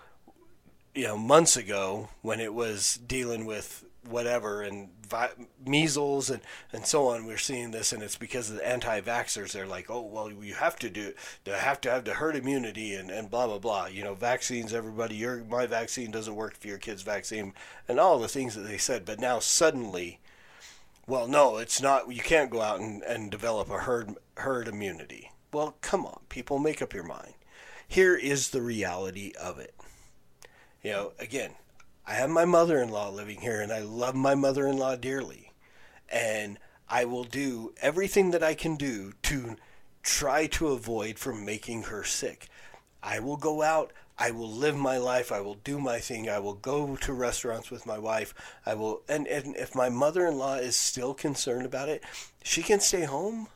you 0.94 1.04
know 1.04 1.18
months 1.18 1.56
ago 1.56 2.08
when 2.22 2.40
it 2.40 2.54
was 2.54 2.98
dealing 3.06 3.44
with 3.44 3.84
whatever 4.08 4.62
and 4.62 4.88
vi- 5.08 5.30
measles 5.64 6.30
and, 6.30 6.40
and 6.72 6.86
so 6.86 7.08
on. 7.08 7.26
We're 7.26 7.38
seeing 7.38 7.70
this, 7.70 7.92
and 7.92 8.02
it's 8.02 8.16
because 8.16 8.50
of 8.50 8.56
the 8.56 8.68
anti-vaxxers. 8.68 9.52
They're 9.52 9.66
like, 9.66 9.90
oh 9.90 10.02
well, 10.02 10.30
you 10.30 10.54
have 10.54 10.76
to 10.80 10.90
do, 10.90 11.12
you 11.44 11.52
have 11.52 11.80
to 11.82 11.90
have 11.90 12.04
the 12.04 12.14
herd 12.14 12.36
immunity 12.36 12.94
and, 12.94 13.10
and 13.10 13.30
blah 13.30 13.46
blah 13.46 13.58
blah. 13.58 13.86
You 13.86 14.04
know, 14.04 14.14
vaccines. 14.14 14.72
Everybody, 14.72 15.16
your 15.16 15.44
my 15.44 15.66
vaccine 15.66 16.10
doesn't 16.10 16.34
work 16.34 16.56
for 16.56 16.68
your 16.68 16.78
kid's 16.78 17.02
vaccine, 17.02 17.54
and 17.88 18.00
all 18.00 18.18
the 18.18 18.28
things 18.28 18.54
that 18.54 18.62
they 18.62 18.78
said. 18.78 19.04
But 19.04 19.20
now 19.20 19.38
suddenly, 19.38 20.20
well, 21.06 21.28
no, 21.28 21.58
it's 21.58 21.80
not. 21.80 22.12
You 22.12 22.22
can't 22.22 22.50
go 22.50 22.62
out 22.62 22.80
and, 22.80 23.02
and 23.02 23.30
develop 23.30 23.70
a 23.70 23.78
herd 23.78 24.14
herd 24.38 24.68
immunity. 24.68 25.30
Well, 25.52 25.76
come 25.80 26.04
on, 26.04 26.20
people, 26.28 26.58
make 26.58 26.82
up 26.82 26.92
your 26.92 27.04
mind. 27.04 27.34
Here 27.88 28.16
is 28.16 28.50
the 28.50 28.60
reality 28.62 29.32
of 29.40 29.58
it. 29.58 29.74
You 30.82 30.90
know, 30.90 31.12
again, 31.18 31.52
I 32.06 32.14
have 32.14 32.30
my 32.30 32.44
mother 32.44 32.80
in 32.80 32.88
law 32.88 33.10
living 33.10 33.40
here, 33.40 33.60
and 33.60 33.72
I 33.72 33.80
love 33.80 34.14
my 34.14 34.34
mother 34.34 34.66
in 34.66 34.76
law 34.76 34.96
dearly. 34.96 35.52
And 36.08 36.58
I 36.88 37.04
will 37.04 37.24
do 37.24 37.74
everything 37.80 38.30
that 38.30 38.42
I 38.42 38.54
can 38.54 38.76
do 38.76 39.12
to 39.22 39.56
try 40.02 40.46
to 40.46 40.68
avoid 40.68 41.18
from 41.18 41.44
making 41.44 41.84
her 41.84 42.04
sick. 42.04 42.48
I 43.02 43.18
will 43.18 43.36
go 43.36 43.62
out 43.62 43.92
I 44.18 44.30
will 44.30 44.50
live 44.50 44.76
my 44.76 44.96
life. 44.96 45.30
I 45.30 45.40
will 45.40 45.56
do 45.56 45.78
my 45.78 45.98
thing. 45.98 46.28
I 46.28 46.38
will 46.38 46.54
go 46.54 46.96
to 46.96 47.12
restaurants 47.12 47.70
with 47.70 47.84
my 47.84 47.98
wife. 47.98 48.32
I 48.64 48.74
will, 48.74 49.02
and, 49.08 49.26
and 49.26 49.54
if 49.56 49.74
my 49.74 49.88
mother 49.88 50.26
in 50.26 50.38
law 50.38 50.54
is 50.54 50.74
still 50.74 51.12
concerned 51.12 51.66
about 51.66 51.88
it, 51.88 52.02
she 52.42 52.62
can 52.62 52.80
stay 52.80 53.04
home. 53.04 53.48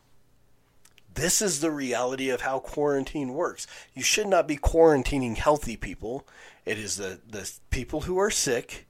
This 1.15 1.43
is 1.43 1.61
the 1.61 1.71
reality 1.71 2.29
of 2.29 2.43
how 2.43 2.59
quarantine 2.59 3.33
works. 3.33 3.67
You 3.95 4.03
should 4.03 4.29
not 4.29 4.47
be 4.47 4.57
quarantining 4.57 5.37
healthy 5.37 5.77
people. 5.77 6.27
It 6.65 6.79
is 6.79 6.97
the, 6.97 7.21
the 7.29 7.51
people 7.71 8.03
who 8.03 8.19
are 8.19 8.31
sick 8.31 8.87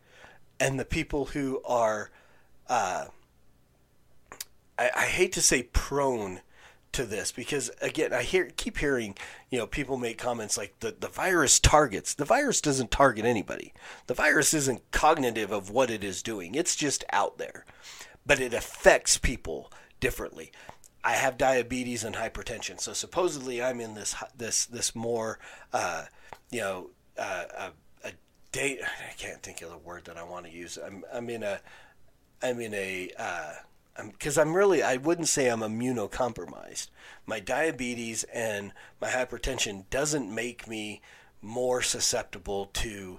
and 0.58 0.78
the 0.78 0.84
people 0.84 1.26
who 1.26 1.62
are, 1.64 2.10
uh, 2.68 3.06
I, 4.78 4.90
I 4.94 5.06
hate 5.06 5.32
to 5.32 5.42
say 5.42 5.64
prone 5.64 6.40
to 6.92 7.04
this 7.04 7.30
because 7.30 7.70
again 7.80 8.12
I 8.12 8.22
hear 8.22 8.50
keep 8.56 8.78
hearing 8.78 9.14
you 9.48 9.58
know 9.58 9.66
people 9.66 9.96
make 9.96 10.18
comments 10.18 10.58
like 10.58 10.74
the 10.80 10.94
the 10.98 11.08
virus 11.08 11.60
targets. 11.60 12.14
The 12.14 12.24
virus 12.24 12.60
doesn't 12.60 12.90
target 12.90 13.24
anybody. 13.24 13.72
The 14.06 14.14
virus 14.14 14.52
isn't 14.54 14.90
cognitive 14.90 15.52
of 15.52 15.70
what 15.70 15.90
it 15.90 16.02
is 16.02 16.22
doing. 16.22 16.54
It's 16.54 16.74
just 16.76 17.04
out 17.12 17.38
there. 17.38 17.64
But 18.26 18.40
it 18.40 18.52
affects 18.52 19.18
people 19.18 19.72
differently. 20.00 20.52
I 21.02 21.12
have 21.12 21.38
diabetes 21.38 22.04
and 22.04 22.16
hypertension. 22.16 22.80
So 22.80 22.92
supposedly 22.92 23.62
I'm 23.62 23.80
in 23.80 23.94
this 23.94 24.14
this 24.36 24.66
this 24.66 24.94
more 24.94 25.38
uh, 25.72 26.06
you 26.50 26.60
know 26.60 26.90
a, 27.16 27.72
a 28.04 28.12
date 28.52 28.80
I 29.10 29.12
can't 29.14 29.42
think 29.42 29.62
of 29.62 29.70
the 29.70 29.78
word 29.78 30.04
that 30.06 30.16
I 30.16 30.22
want 30.22 30.46
to 30.46 30.52
use 30.52 30.78
I'm 30.84 31.04
I'm 31.12 31.28
in 31.30 31.42
a 31.42 31.60
I'm 32.42 32.60
in 32.60 32.74
a 32.74 33.10
uh, 33.18 33.52
because 34.06 34.38
I'm, 34.38 34.48
I'm 34.48 34.54
really 34.54 34.82
I 34.82 34.96
wouldn't 34.96 35.28
say 35.28 35.48
I'm 35.48 35.60
immunocompromised. 35.60 36.88
My 37.26 37.40
diabetes 37.40 38.24
and 38.24 38.72
my 39.00 39.08
hypertension 39.08 39.84
doesn't 39.90 40.34
make 40.34 40.66
me 40.66 41.02
more 41.42 41.82
susceptible 41.82 42.66
to 42.74 43.18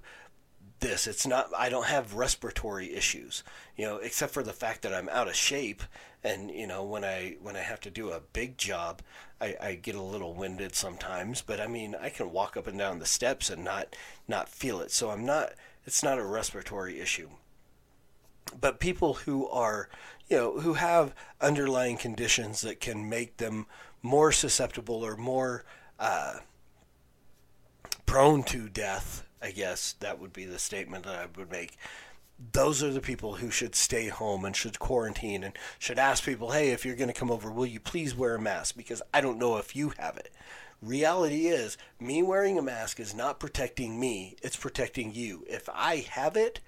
this. 0.80 1.08
It's 1.08 1.28
not 1.28 1.50
I 1.56 1.70
don't 1.70 1.86
have 1.86 2.16
respiratory 2.16 2.94
issues, 2.94 3.44
you 3.76 3.86
know, 3.86 3.98
except 3.98 4.34
for 4.34 4.44
the 4.44 4.54
fact 4.54 4.82
that 4.82 4.94
I'm 4.94 5.10
out 5.10 5.28
of 5.28 5.36
shape 5.36 5.84
and 6.24 6.52
you 6.52 6.68
know 6.68 6.84
when 6.84 7.04
I 7.04 7.38
when 7.42 7.56
I 7.56 7.62
have 7.62 7.80
to 7.82 7.90
do 7.90 8.12
a 8.12 8.22
big 8.34 8.58
job, 8.58 9.02
I, 9.42 9.56
I 9.60 9.74
get 9.76 9.96
a 9.96 10.02
little 10.02 10.34
winded 10.34 10.76
sometimes, 10.76 11.42
but 11.42 11.60
I 11.60 11.68
mean 11.68 11.96
I 12.00 12.10
can 12.10 12.32
walk 12.32 12.56
up 12.56 12.68
and 12.68 12.78
down 12.78 13.00
the 13.00 13.06
steps 13.06 13.50
and 13.50 13.64
not 13.64 13.96
not 14.28 14.48
feel 14.48 14.80
it. 14.80 14.92
So 14.92 15.10
I'm 15.10 15.26
not 15.26 15.54
it's 15.86 16.04
not 16.04 16.20
a 16.20 16.26
respiratory 16.26 17.00
issue 17.00 17.30
but 18.60 18.80
people 18.80 19.14
who 19.14 19.48
are 19.48 19.90
you 20.28 20.38
know 20.38 20.60
who 20.60 20.74
have 20.74 21.14
underlying 21.40 21.98
conditions 21.98 22.62
that 22.62 22.80
can 22.80 23.08
make 23.08 23.38
them 23.38 23.66
more 24.02 24.32
susceptible 24.32 25.06
or 25.06 25.16
more 25.16 25.64
uh, 26.00 26.38
prone 28.06 28.44
to 28.44 28.68
death 28.68 29.26
i 29.42 29.52
guess 29.52 29.94
that 30.00 30.20
would 30.20 30.34
be 30.34 30.46
the 30.46 30.60
statement 30.60 31.06
that 31.06 31.16
i 31.16 31.28
would 31.38 31.52
make 31.52 31.78
those 32.54 32.82
are 32.82 32.92
the 32.92 33.02
people 33.02 33.36
who 33.36 33.52
should 33.52 33.76
stay 33.76 34.08
home 34.08 34.46
and 34.46 34.56
should 34.56 34.80
quarantine 34.80 35.44
and 35.44 35.58
should 35.80 36.00
ask 36.00 36.24
people 36.24 36.52
hey 36.52 36.70
if 36.70 36.86
you're 36.86 36.96
going 36.96 37.08
to 37.08 37.14
come 37.14 37.32
over 37.32 37.52
will 37.52 37.66
you 37.66 37.80
please 37.80 38.16
wear 38.16 38.36
a 38.36 38.42
mask 38.42 38.76
because 38.76 39.02
i 39.14 39.22
don't 39.22 39.40
know 39.40 39.58
if 39.58 39.76
you 39.76 39.94
have 39.98 40.18
it 40.18 40.32
reality 40.82 41.48
is 41.48 41.78
me 42.00 42.24
wearing 42.24 42.58
a 42.58 42.62
mask 42.62 43.00
is 43.00 43.14
not 43.14 43.40
protecting 43.40 44.00
me 44.00 44.36
it's 44.42 44.56
protecting 44.56 45.14
you 45.14 45.46
if 45.48 45.70
i 45.74 45.98
have 45.98 46.36
it 46.36 46.60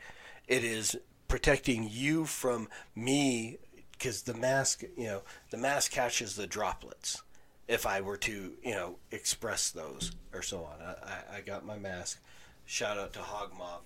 it 0.48 0.64
is 0.64 0.96
protecting 1.28 1.88
you 1.90 2.26
from 2.26 2.68
me 2.96 3.58
because 4.04 4.24
the 4.24 4.34
mask, 4.34 4.84
you 4.98 5.06
know, 5.06 5.22
the 5.50 5.58
mask 5.58 5.92
catches 5.92 6.36
the 6.36 6.46
droplets. 6.46 7.24
If 7.70 7.86
I 7.86 8.02
were 8.02 8.18
to, 8.18 8.52
you 8.62 8.72
know, 8.72 8.98
express 9.12 9.72
those 9.72 10.12
or 10.34 10.42
so 10.42 10.66
on, 10.66 10.82
I, 10.82 11.38
I, 11.38 11.42
got 11.42 11.66
my 11.66 11.78
mask. 11.78 12.20
Shout 12.66 12.98
out 12.98 13.14
to 13.14 13.20
Hog 13.20 13.58
Mob. 13.58 13.84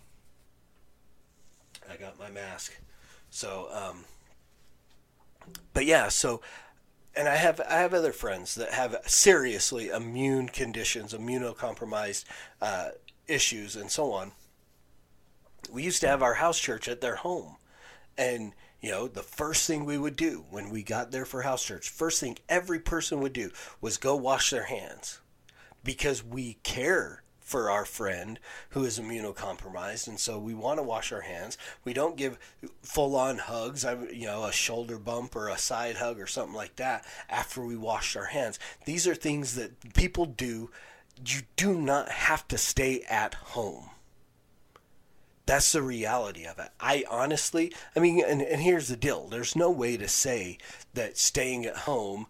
I 1.92 1.96
got 1.98 2.20
my 2.20 2.30
mask. 2.30 2.74
So, 3.30 3.68
um, 3.72 4.06
but 5.74 5.86
yeah, 5.86 6.08
so, 6.10 6.42
and 7.16 7.28
I 7.28 7.36
have 7.36 7.62
I 7.62 7.80
have 7.80 7.94
other 7.94 8.14
friends 8.14 8.56
that 8.56 8.72
have 8.72 8.98
seriously 9.06 9.90
immune 9.90 10.50
conditions, 10.50 11.14
immunocompromised 11.14 12.26
uh, 12.62 12.90
issues, 13.28 13.76
and 13.76 13.90
so 13.90 14.12
on 14.12 14.32
we 15.72 15.84
used 15.84 16.02
to 16.02 16.08
have 16.08 16.22
our 16.22 16.36
house 16.36 16.60
church 16.60 16.88
at 16.88 17.02
their 17.02 17.18
home. 17.18 17.58
And, 18.18 18.54
you 18.82 18.92
know, 18.92 19.08
the 19.08 19.24
first 19.24 19.68
thing 19.68 19.86
we 19.86 19.98
would 19.98 20.16
do 20.16 20.46
when 20.50 20.70
we 20.70 20.84
got 20.84 21.12
there 21.12 21.26
for 21.26 21.42
house 21.42 21.64
church, 21.64 21.90
first 21.90 22.20
thing 22.20 22.38
every 22.50 22.80
person 22.80 23.20
would 23.22 23.34
do 23.34 23.52
was 23.82 23.98
go 23.98 24.16
wash 24.16 24.50
their 24.50 24.64
hands 24.64 25.20
because 25.84 26.24
we 26.24 26.58
care 26.64 27.24
for 27.48 27.72
our 27.72 27.86
friend 27.86 28.40
who 28.72 28.84
is 28.84 29.00
immunocompromised 29.00 30.06
and 30.06 30.20
so 30.20 30.38
we 30.38 30.54
want 30.54 30.78
to 30.78 30.84
wash 30.84 31.14
our 31.14 31.22
hands. 31.22 31.58
We 31.86 31.94
don't 31.94 32.18
give 32.18 32.38
full 32.82 33.16
on 33.16 33.38
hugs 33.38 33.86
you 34.12 34.26
know 34.26 34.44
a 34.44 34.52
shoulder 34.52 35.00
bump 35.00 35.34
or 35.34 35.48
a 35.48 35.58
side 35.58 35.96
hug 35.96 36.20
or 36.20 36.28
something 36.28 36.54
like 36.54 36.76
that 36.76 37.06
after 37.30 37.66
we 37.66 37.78
wash 37.78 38.18
our 38.18 38.26
hands. 38.26 38.60
These 38.84 39.08
are 39.08 39.16
things 39.16 39.56
that 39.56 39.94
people 39.94 40.26
do. 40.26 40.70
You 41.26 41.44
do 41.56 41.74
not 41.74 42.10
have 42.10 42.46
to 42.50 42.58
stay 42.58 43.04
at 43.10 43.34
home. 43.34 43.92
That's 45.46 45.72
the 45.72 45.82
reality 45.82 46.46
of 46.46 46.60
it. 46.60 46.68
I 46.82 47.06
honestly, 47.10 47.74
I 47.96 48.02
mean, 48.02 48.22
and, 48.28 48.42
and 48.42 48.62
here's 48.62 48.90
the 48.90 48.98
deal. 48.98 49.30
There's 49.30 49.56
no 49.56 49.72
way 49.72 49.96
to 49.96 50.10
say 50.10 50.58
that 50.96 51.18
staying 51.18 51.66
at 51.66 51.78
home 51.78 52.28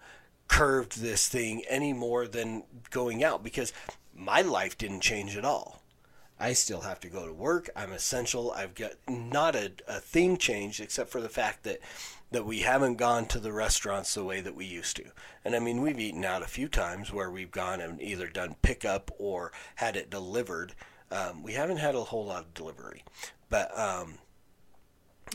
curved 0.47 1.01
this 1.01 1.27
thing 1.27 1.63
any 1.67 1.91
more 1.91 2.27
than 2.27 2.63
going 2.91 3.23
out 3.23 3.43
because 3.43 3.73
my 4.17 4.41
life 4.41 4.77
didn't 4.77 5.01
change 5.01 5.37
at 5.37 5.45
all. 5.45 5.81
I 6.39 6.53
still 6.53 6.81
have 6.81 6.99
to 6.99 7.09
go 7.09 7.25
to 7.25 7.33
work. 7.33 7.69
I'm 7.75 7.91
essential. 7.91 8.51
I've 8.51 8.75
got 8.75 8.91
not 9.07 9.55
a, 9.55 9.71
a 9.87 9.99
thing 9.99 10.37
changed 10.37 10.79
except 10.79 11.09
for 11.09 11.21
the 11.21 11.29
fact 11.29 11.63
that 11.63 11.79
that 12.29 12.45
we 12.45 12.59
haven't 12.59 12.97
gone 12.97 13.25
to 13.25 13.39
the 13.39 13.53
restaurants 13.53 14.13
the 14.13 14.23
way 14.23 14.41
that 14.41 14.53
we 14.53 14.65
used 14.65 14.97
to. 14.97 15.05
And 15.45 15.55
I 15.55 15.59
mean, 15.59 15.81
we've 15.81 15.99
eaten 15.99 16.25
out 16.25 16.41
a 16.41 16.47
few 16.47 16.67
times 16.67 17.13
where 17.13 17.31
we've 17.31 17.51
gone 17.51 17.79
and 17.79 18.01
either 18.01 18.27
done 18.27 18.57
pickup 18.61 19.11
or 19.17 19.53
had 19.75 19.95
it 19.95 20.09
delivered 20.09 20.75
um, 21.11 21.43
we 21.43 21.53
haven't 21.53 21.77
had 21.77 21.95
a 21.95 22.03
whole 22.03 22.25
lot 22.25 22.43
of 22.43 22.53
delivery, 22.53 23.03
but 23.49 23.77
um, 23.77 24.17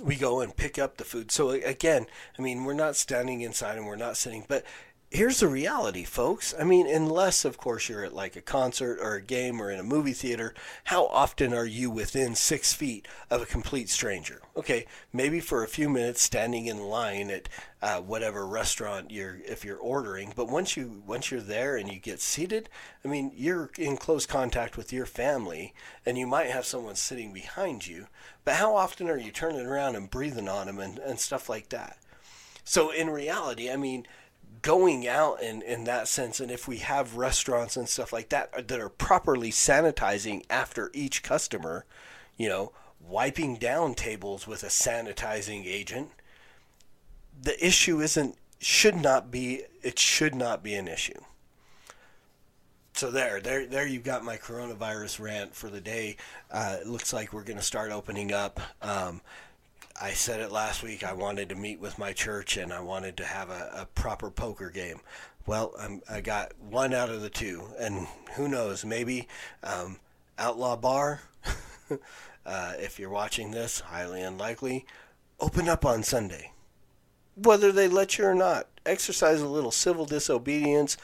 we 0.02 0.16
go 0.16 0.40
and 0.40 0.56
pick 0.56 0.78
up 0.78 0.96
the 0.96 1.04
food. 1.04 1.30
So 1.30 1.50
again, 1.50 2.06
I 2.38 2.42
mean, 2.42 2.64
we're 2.64 2.74
not 2.74 2.96
standing 2.96 3.40
inside 3.40 3.78
and 3.78 3.86
we're 3.86 3.96
not 3.96 4.16
sitting, 4.16 4.44
but 4.48 4.64
here's 5.12 5.40
the 5.40 5.46
reality, 5.46 6.04
folks. 6.04 6.54
I 6.58 6.64
mean, 6.64 6.86
unless, 6.86 7.44
of 7.44 7.58
course, 7.58 7.88
you're 7.88 8.04
at 8.04 8.14
like 8.14 8.34
a 8.34 8.40
concert 8.40 8.98
or 9.00 9.14
a 9.14 9.22
game 9.22 9.60
or 9.60 9.70
in 9.70 9.78
a 9.78 9.84
movie 9.84 10.14
theater, 10.14 10.54
how 10.84 11.06
often 11.06 11.52
are 11.52 11.66
you 11.66 11.90
within 11.90 12.34
six 12.34 12.72
feet 12.72 13.06
of 13.30 13.42
a 13.42 13.46
complete 13.46 13.90
stranger? 13.90 14.40
Okay, 14.56 14.86
maybe 15.12 15.38
for 15.38 15.62
a 15.62 15.68
few 15.68 15.90
minutes 15.90 16.22
standing 16.22 16.66
in 16.66 16.78
line 16.78 17.30
at 17.30 17.48
uh, 17.82 18.00
whatever 18.00 18.46
restaurant 18.46 19.10
you're 19.10 19.38
if 19.46 19.64
you're 19.64 19.76
ordering, 19.76 20.32
but 20.34 20.48
once 20.48 20.76
you 20.76 21.02
once 21.06 21.30
you're 21.30 21.40
there 21.40 21.76
and 21.76 21.92
you 21.92 21.98
get 21.98 22.20
seated, 22.20 22.70
I 23.04 23.08
mean, 23.08 23.32
you're 23.34 23.70
in 23.76 23.98
close 23.98 24.24
contact 24.24 24.76
with 24.76 24.92
your 24.92 25.06
family, 25.06 25.74
and 26.06 26.16
you 26.16 26.26
might 26.26 26.50
have 26.50 26.64
someone 26.64 26.94
sitting 26.94 27.32
behind 27.32 27.86
you. 27.86 28.06
But 28.44 28.54
how 28.54 28.74
often 28.74 29.10
are 29.10 29.18
you 29.18 29.30
turning 29.30 29.66
around 29.66 29.96
and 29.96 30.10
breathing 30.10 30.48
on 30.48 30.66
them 30.66 30.78
and, 30.78 30.98
and 30.98 31.20
stuff 31.20 31.48
like 31.48 31.68
that? 31.68 31.98
So 32.64 32.90
in 32.90 33.10
reality, 33.10 33.70
I 33.70 33.76
mean 33.76 34.06
going 34.62 35.06
out 35.06 35.42
in, 35.42 35.60
in 35.62 35.84
that 35.84 36.08
sense 36.08 36.40
and 36.40 36.50
if 36.50 36.66
we 36.66 36.78
have 36.78 37.16
restaurants 37.16 37.76
and 37.76 37.88
stuff 37.88 38.12
like 38.12 38.28
that 38.28 38.68
that 38.68 38.80
are 38.80 38.88
properly 38.88 39.50
sanitizing 39.50 40.44
after 40.48 40.90
each 40.94 41.22
customer 41.22 41.84
you 42.36 42.48
know 42.48 42.72
wiping 43.00 43.56
down 43.56 43.92
tables 43.92 44.46
with 44.46 44.62
a 44.62 44.68
sanitizing 44.68 45.66
agent 45.66 46.10
the 47.42 47.64
issue 47.64 48.00
isn't 48.00 48.36
should 48.62 48.94
not 48.94 49.30
be 49.30 49.62
it 49.82 49.98
should 49.98 50.34
not 50.34 50.62
be 50.62 50.74
an 50.74 50.88
issue. 50.88 51.20
So 52.94 53.10
there 53.10 53.40
there 53.40 53.66
there 53.66 53.86
you've 53.86 54.04
got 54.04 54.24
my 54.24 54.36
coronavirus 54.36 55.20
rant 55.20 55.54
for 55.54 55.68
the 55.68 55.80
day. 55.80 56.16
Uh, 56.50 56.76
it 56.80 56.86
looks 56.86 57.12
like 57.12 57.32
we're 57.32 57.44
going 57.44 57.58
to 57.58 57.64
start 57.64 57.90
opening 57.90 58.32
up. 58.32 58.60
Um, 58.80 59.20
I 60.02 60.14
said 60.14 60.40
it 60.40 60.50
last 60.50 60.82
week. 60.82 61.04
I 61.04 61.12
wanted 61.12 61.48
to 61.50 61.54
meet 61.54 61.78
with 61.78 61.96
my 61.96 62.12
church 62.12 62.56
and 62.56 62.72
I 62.72 62.80
wanted 62.80 63.16
to 63.18 63.24
have 63.24 63.50
a, 63.50 63.70
a 63.72 63.86
proper 63.86 64.32
poker 64.32 64.68
game. 64.68 64.98
Well, 65.46 65.72
I'm, 65.78 66.02
i 66.10 66.20
got 66.20 66.58
one 66.58 66.92
out 66.92 67.08
of 67.08 67.20
the 67.20 67.30
two, 67.30 67.68
and 67.78 68.08
who 68.34 68.48
knows? 68.48 68.84
Maybe 68.84 69.28
um, 69.62 70.00
Outlaw 70.38 70.74
Bar. 70.74 71.20
uh, 72.46 72.72
if 72.78 72.98
you're 72.98 73.10
watching 73.10 73.52
this, 73.52 73.78
highly 73.78 74.22
unlikely. 74.22 74.86
Open 75.38 75.68
up 75.68 75.86
on 75.86 76.02
Sunday, 76.02 76.50
whether 77.36 77.70
they 77.70 77.86
let 77.86 78.18
you 78.18 78.24
or 78.24 78.34
not. 78.34 78.66
Exercise 78.84 79.40
a 79.40 79.46
little 79.46 79.70
civil 79.70 80.04
disobedience. 80.04 80.96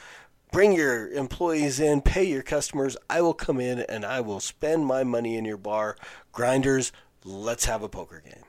Bring 0.50 0.72
your 0.72 1.08
employees 1.12 1.78
in, 1.78 2.00
pay 2.00 2.24
your 2.24 2.42
customers. 2.42 2.96
I 3.08 3.20
will 3.20 3.34
come 3.34 3.60
in 3.60 3.78
and 3.78 4.04
I 4.04 4.22
will 4.22 4.40
spend 4.40 4.86
my 4.86 5.04
money 5.04 5.36
in 5.36 5.44
your 5.44 5.56
bar. 5.56 5.96
Grinders, 6.32 6.90
let's 7.24 7.66
have 7.66 7.84
a 7.84 7.88
poker 7.88 8.20
game 8.24 8.47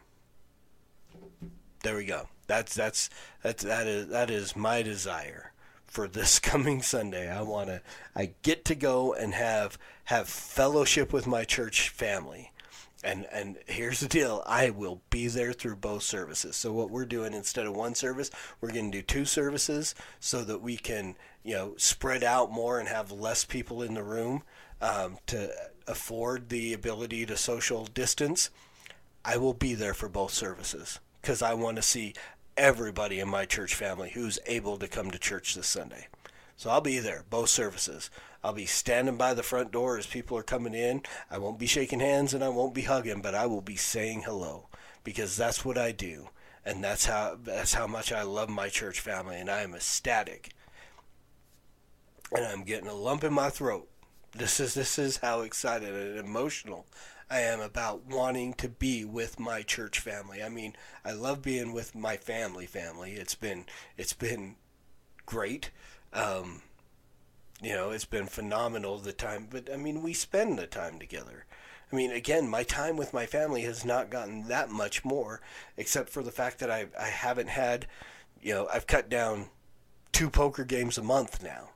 there 1.82 1.96
we 1.96 2.06
go. 2.06 2.28
That's 2.48 2.74
that's 2.74 3.10
that's 3.42 3.64
that 3.64 3.88
is 3.88 4.08
that 4.08 4.30
is 4.30 4.56
my 4.56 4.82
desire 4.82 5.54
for 5.86 6.08
this 6.08 6.40
coming 6.40 6.82
Sunday. 6.82 7.30
I 7.30 7.42
want 7.42 7.68
to 7.68 7.82
I 8.16 8.34
get 8.42 8.66
to 8.66 8.76
go 8.76 9.14
and 9.14 9.34
have 9.34 9.78
have 10.06 10.28
fellowship 10.28 11.14
with 11.14 11.28
my 11.28 11.44
church 11.44 11.90
family. 11.90 12.52
And 13.02 13.28
and 13.32 13.58
here's 13.66 14.02
the 14.02 14.10
deal, 14.10 14.44
I 14.46 14.72
will 14.72 15.02
be 15.10 15.28
there 15.28 15.54
through 15.54 15.78
both 15.78 16.04
services. 16.04 16.58
So 16.58 16.74
what 16.74 16.90
we're 16.90 17.06
doing 17.06 17.34
instead 17.34 17.66
of 17.66 17.76
one 17.76 17.96
service, 17.96 18.30
we're 18.60 18.72
going 18.72 18.92
to 18.92 18.98
do 18.98 19.02
two 19.02 19.24
services 19.24 19.96
so 20.20 20.44
that 20.44 20.62
we 20.62 20.76
can, 20.76 21.16
you 21.44 21.54
know, 21.54 21.76
spread 21.78 22.26
out 22.26 22.52
more 22.52 22.78
and 22.78 22.90
have 22.90 23.12
less 23.12 23.46
people 23.46 23.82
in 23.82 23.94
the 23.94 24.04
room 24.04 24.44
um, 24.82 25.18
to 25.28 25.50
afford 25.88 26.50
the 26.50 26.74
ability 26.74 27.26
to 27.28 27.38
social 27.38 27.86
distance. 27.86 28.50
I 29.24 29.38
will 29.38 29.54
be 29.54 29.76
there 29.76 29.94
for 29.94 30.10
both 30.10 30.34
services 30.34 31.00
because 31.22 31.42
I 31.42 31.54
want 31.54 31.78
to 31.78 31.82
see 31.82 32.14
everybody 32.58 33.20
in 33.20 33.30
my 33.30 33.46
church 33.46 33.76
family 33.76 34.12
who's 34.12 34.40
able 34.46 34.78
to 34.78 34.88
come 34.88 35.12
to 35.12 35.20
church 35.20 35.56
this 35.56 35.68
Sunday. 35.68 36.08
So 36.58 36.70
I'll 36.70 36.82
be 36.82 37.00
there, 37.00 37.24
both 37.30 37.50
services. 37.50 38.10
I'll 38.44 38.54
be 38.54 38.66
standing 38.66 39.16
by 39.16 39.34
the 39.34 39.44
front 39.44 39.72
door 39.72 39.98
as 39.98 40.06
people 40.06 40.38
are 40.38 40.44
coming 40.44 40.74
in. 40.74 41.04
I 41.32 41.38
won't 41.38 41.58
be 41.58 41.68
shaking 41.68 42.02
hands 42.02 42.34
and 42.34 42.44
I 42.44 42.50
won't 42.50 42.74
be 42.74 42.82
hugging, 42.82 43.22
but 43.22 43.34
I 43.34 43.46
will 43.46 43.62
be 43.62 43.78
saying 43.78 44.24
hello 44.24 44.68
because 45.06 45.38
that's 45.38 45.64
what 45.64 45.78
I 45.78 45.94
do. 45.94 46.30
And 46.66 46.84
that's 46.84 47.06
how 47.06 47.38
that's 47.42 47.74
how 47.74 47.88
much 47.88 48.12
I 48.12 48.24
love 48.24 48.50
my 48.50 48.68
church 48.68 49.00
family 49.00 49.38
and 49.38 49.50
I 49.50 49.62
am 49.62 49.74
ecstatic. 49.74 50.52
And 52.34 52.46
I'm 52.46 52.64
getting 52.64 52.90
a 52.90 52.94
lump 52.94 53.24
in 53.24 53.34
my 53.34 53.50
throat. 53.50 53.88
This 54.34 54.60
is 54.60 54.74
this 54.74 55.00
is 55.00 55.18
how 55.18 55.42
excited 55.42 55.94
and 55.94 56.20
emotional 56.20 56.86
I 57.30 57.42
am 57.42 57.60
about 57.60 58.06
wanting 58.08 58.54
to 58.56 58.68
be 58.68 59.06
with 59.06 59.40
my 59.40 59.62
church 59.62 60.00
family. 60.00 60.42
I 60.42 60.50
mean, 60.50 60.76
I 61.06 61.12
love 61.12 61.44
being 61.44 61.74
with 61.74 61.94
my 61.94 62.18
family 62.18 62.66
family. 62.66 63.14
It's 63.14 63.36
been 63.36 63.66
it's 63.98 64.14
been 64.14 64.56
great. 65.26 65.70
Um, 66.12 66.64
you 67.62 67.74
know, 67.74 67.92
it's 67.92 68.06
been 68.06 68.26
phenomenal 68.26 68.98
the 68.98 69.14
time, 69.14 69.48
but 69.50 69.72
I 69.72 69.78
mean, 69.78 70.02
we 70.02 70.14
spend 70.14 70.58
the 70.58 70.66
time 70.66 70.98
together. 70.98 71.46
I 71.92 71.96
mean, 71.96 72.12
again, 72.12 72.48
my 72.48 72.64
time 72.64 72.98
with 72.98 73.14
my 73.14 73.26
family 73.26 73.62
has 73.64 73.86
not 73.86 74.10
gotten 74.10 74.48
that 74.48 74.70
much 74.70 75.04
more, 75.06 75.42
except 75.78 76.10
for 76.10 76.24
the 76.24 76.32
fact 76.32 76.60
that 76.60 76.72
I 76.72 76.88
I 77.00 77.08
haven't 77.08 77.50
had, 77.50 77.86
you 78.42 78.54
know, 78.54 78.68
I've 78.74 78.88
cut 78.88 79.10
down 79.10 79.50
two 80.12 80.32
poker 80.32 80.64
games 80.64 80.98
a 80.98 81.04
month 81.04 81.44
now. 81.44 81.70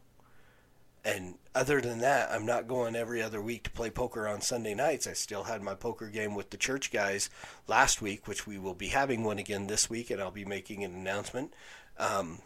And 1.05 1.35
other 1.53 1.81
than 1.81 1.99
that, 1.99 2.31
I'm 2.31 2.45
not 2.45 2.67
going 2.67 2.95
every 2.95 3.21
other 3.21 3.41
week 3.41 3.63
to 3.63 3.69
play 3.69 3.89
poker 3.89 4.27
on 4.27 4.39
Sunday 4.39 4.73
nights. 4.73 5.05
I 5.05 5.13
still 5.13 5.43
had 5.43 5.61
my 5.61 5.75
poker 5.75 6.07
game 6.07 6.33
with 6.33 6.49
the 6.49 6.57
church 6.57 6.91
guys 6.91 7.29
last 7.67 8.01
week, 8.01 8.25
which 8.27 8.47
we 8.47 8.57
will 8.57 8.73
be 8.73 8.87
having 8.87 9.23
one 9.23 9.37
again 9.37 9.67
this 9.67 9.89
week, 9.89 10.09
and 10.09 10.21
I'll 10.21 10.31
be 10.31 10.45
making 10.45 10.83
an 10.83 10.93
announcement. 10.93 11.53
Um, 11.97 12.39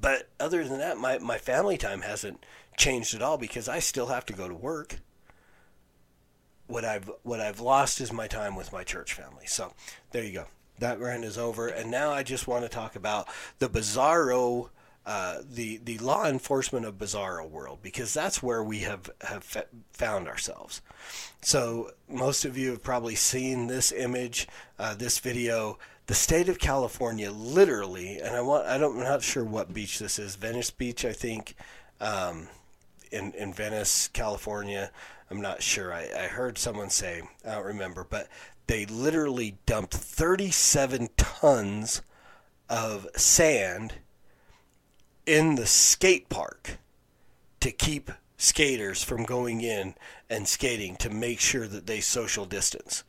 but 0.00 0.28
other 0.38 0.64
than 0.64 0.78
that, 0.78 0.96
my, 0.96 1.18
my 1.18 1.38
family 1.38 1.76
time 1.76 2.02
hasn't 2.02 2.44
changed 2.76 3.14
at 3.14 3.22
all 3.22 3.36
because 3.36 3.68
I 3.68 3.80
still 3.80 4.06
have 4.06 4.24
to 4.26 4.32
go 4.32 4.48
to 4.48 4.54
work. 4.54 5.00
What 6.68 6.84
I've 6.84 7.10
what 7.22 7.40
I've 7.40 7.60
lost 7.60 8.00
is 8.00 8.12
my 8.12 8.28
time 8.28 8.54
with 8.56 8.72
my 8.72 8.84
church 8.84 9.12
family. 9.12 9.46
So 9.46 9.74
there 10.12 10.24
you 10.24 10.32
go. 10.32 10.46
That 10.78 11.00
rant 11.00 11.24
is 11.24 11.36
over, 11.36 11.68
and 11.68 11.90
now 11.90 12.12
I 12.12 12.22
just 12.22 12.46
want 12.46 12.64
to 12.64 12.68
talk 12.68 12.96
about 12.96 13.28
the 13.58 13.68
bizarro, 13.68 14.70
uh, 15.04 15.38
the 15.48 15.78
the 15.78 15.98
law 15.98 16.26
enforcement 16.26 16.86
of 16.86 16.98
bizarro 16.98 17.48
world 17.48 17.80
because 17.82 18.14
that's 18.14 18.42
where 18.42 18.62
we 18.62 18.80
have 18.80 19.10
have 19.22 19.64
found 19.92 20.28
ourselves. 20.28 20.80
So 21.40 21.90
most 22.08 22.44
of 22.44 22.56
you 22.56 22.70
have 22.70 22.82
probably 22.82 23.16
seen 23.16 23.66
this 23.66 23.90
image, 23.90 24.46
uh, 24.78 24.94
this 24.94 25.18
video 25.18 25.78
the 26.06 26.14
state 26.14 26.48
of 26.48 26.58
California 26.58 27.30
literally, 27.30 28.18
and 28.18 28.34
I 28.34 28.40
want 28.40 28.66
I 28.66 28.78
don't 28.78 28.98
I'm 28.98 29.04
not 29.04 29.22
sure 29.22 29.44
what 29.44 29.72
beach 29.72 29.98
this 29.98 30.18
is, 30.18 30.36
Venice 30.36 30.70
Beach, 30.70 31.04
I 31.04 31.12
think, 31.12 31.54
um, 32.00 32.48
in 33.10 33.32
in 33.32 33.52
Venice, 33.52 34.08
California. 34.08 34.90
I'm 35.30 35.40
not 35.40 35.62
sure. 35.62 35.92
I, 35.94 36.08
I 36.14 36.26
heard 36.26 36.58
someone 36.58 36.90
say 36.90 37.22
I 37.46 37.54
don't 37.54 37.64
remember, 37.64 38.04
but 38.08 38.28
they 38.66 38.84
literally 38.86 39.56
dumped 39.64 39.94
37 39.94 41.08
tons 41.16 42.02
of 42.68 43.06
sand 43.16 43.94
in 45.32 45.54
the 45.54 45.64
skate 45.64 46.28
park 46.28 46.76
to 47.58 47.70
keep 47.70 48.10
skaters 48.36 49.02
from 49.02 49.24
going 49.24 49.62
in 49.62 49.94
and 50.28 50.46
skating 50.46 50.94
to 50.94 51.08
make 51.08 51.40
sure 51.40 51.66
that 51.66 51.86
they 51.86 52.00
social 52.00 52.44
distance. 52.44 53.02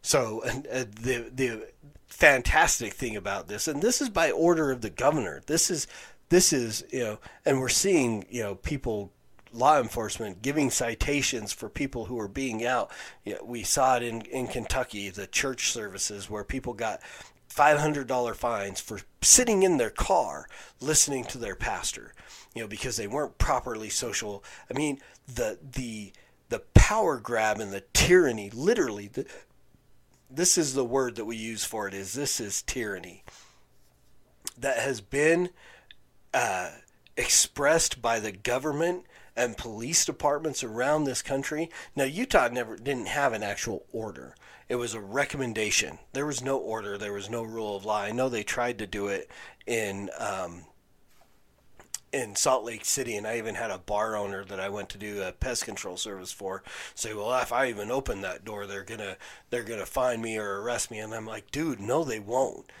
So 0.00 0.42
uh, 0.44 0.84
the 0.98 1.30
the 1.30 1.68
fantastic 2.06 2.94
thing 2.94 3.16
about 3.16 3.48
this, 3.48 3.68
and 3.68 3.82
this 3.82 4.00
is 4.00 4.08
by 4.08 4.30
order 4.30 4.70
of 4.70 4.80
the 4.80 4.88
governor. 4.88 5.42
This 5.46 5.70
is 5.70 5.86
this 6.30 6.54
is 6.54 6.86
you 6.90 7.00
know, 7.00 7.18
and 7.44 7.60
we're 7.60 7.68
seeing 7.68 8.24
you 8.30 8.42
know 8.42 8.54
people 8.54 9.12
law 9.52 9.78
enforcement 9.78 10.40
giving 10.40 10.70
citations 10.70 11.52
for 11.52 11.68
people 11.68 12.06
who 12.06 12.18
are 12.18 12.28
being 12.28 12.64
out. 12.64 12.90
You 13.26 13.34
know, 13.34 13.44
we 13.44 13.62
saw 13.62 13.96
it 13.96 14.02
in, 14.02 14.22
in 14.22 14.46
Kentucky, 14.46 15.10
the 15.10 15.26
church 15.26 15.70
services 15.70 16.30
where 16.30 16.44
people 16.44 16.72
got 16.72 17.00
$500 17.54 18.34
fines 18.34 18.80
for 18.80 19.00
sitting 19.20 19.62
in 19.62 19.76
their 19.76 19.90
car 19.90 20.48
listening 20.80 21.24
to 21.24 21.38
their 21.38 21.56
pastor, 21.56 22.14
you 22.54 22.62
know, 22.62 22.68
because 22.68 22.96
they 22.96 23.06
weren't 23.06 23.38
properly 23.38 23.88
social. 23.88 24.42
I 24.70 24.76
mean, 24.76 25.00
the, 25.26 25.58
the, 25.74 26.12
the 26.48 26.60
power 26.74 27.18
grab 27.18 27.60
and 27.60 27.72
the 27.72 27.84
tyranny, 27.92 28.50
literally, 28.50 29.08
the, 29.08 29.26
this 30.30 30.56
is 30.56 30.74
the 30.74 30.84
word 30.84 31.16
that 31.16 31.24
we 31.24 31.36
use 31.36 31.64
for 31.64 31.86
it 31.86 31.94
is 31.94 32.14
this 32.14 32.40
is 32.40 32.62
tyranny 32.62 33.22
that 34.58 34.78
has 34.78 35.00
been 35.00 35.50
uh, 36.32 36.70
expressed 37.16 38.00
by 38.00 38.18
the 38.18 38.32
government 38.32 39.04
and 39.36 39.56
police 39.56 40.04
departments 40.04 40.62
around 40.62 41.04
this 41.04 41.22
country. 41.22 41.70
Now 41.96 42.04
Utah 42.04 42.48
never 42.48 42.76
didn't 42.76 43.08
have 43.08 43.32
an 43.32 43.42
actual 43.42 43.84
order. 43.92 44.34
It 44.72 44.78
was 44.78 44.94
a 44.94 45.00
recommendation. 45.00 45.98
There 46.14 46.24
was 46.24 46.42
no 46.42 46.56
order. 46.56 46.96
There 46.96 47.12
was 47.12 47.28
no 47.28 47.42
rule 47.42 47.76
of 47.76 47.84
law. 47.84 48.00
I 48.00 48.10
know 48.10 48.30
they 48.30 48.42
tried 48.42 48.78
to 48.78 48.86
do 48.86 49.08
it 49.08 49.30
in 49.66 50.08
um, 50.18 50.64
in 52.10 52.34
Salt 52.36 52.64
Lake 52.64 52.86
City, 52.86 53.14
and 53.14 53.26
I 53.26 53.36
even 53.36 53.54
had 53.54 53.70
a 53.70 53.76
bar 53.76 54.16
owner 54.16 54.46
that 54.46 54.58
I 54.58 54.70
went 54.70 54.88
to 54.88 54.96
do 54.96 55.20
a 55.20 55.30
pest 55.30 55.66
control 55.66 55.98
service 55.98 56.32
for 56.32 56.62
say, 56.94 57.12
"Well, 57.12 57.38
if 57.42 57.52
I 57.52 57.68
even 57.68 57.90
open 57.90 58.22
that 58.22 58.46
door, 58.46 58.66
they're 58.66 58.82
gonna 58.82 59.18
they're 59.50 59.62
gonna 59.62 59.84
find 59.84 60.22
me 60.22 60.38
or 60.38 60.62
arrest 60.62 60.90
me." 60.90 61.00
And 61.00 61.12
I'm 61.12 61.26
like, 61.26 61.50
"Dude, 61.50 61.78
no, 61.78 62.02
they 62.02 62.18
won't." 62.18 62.72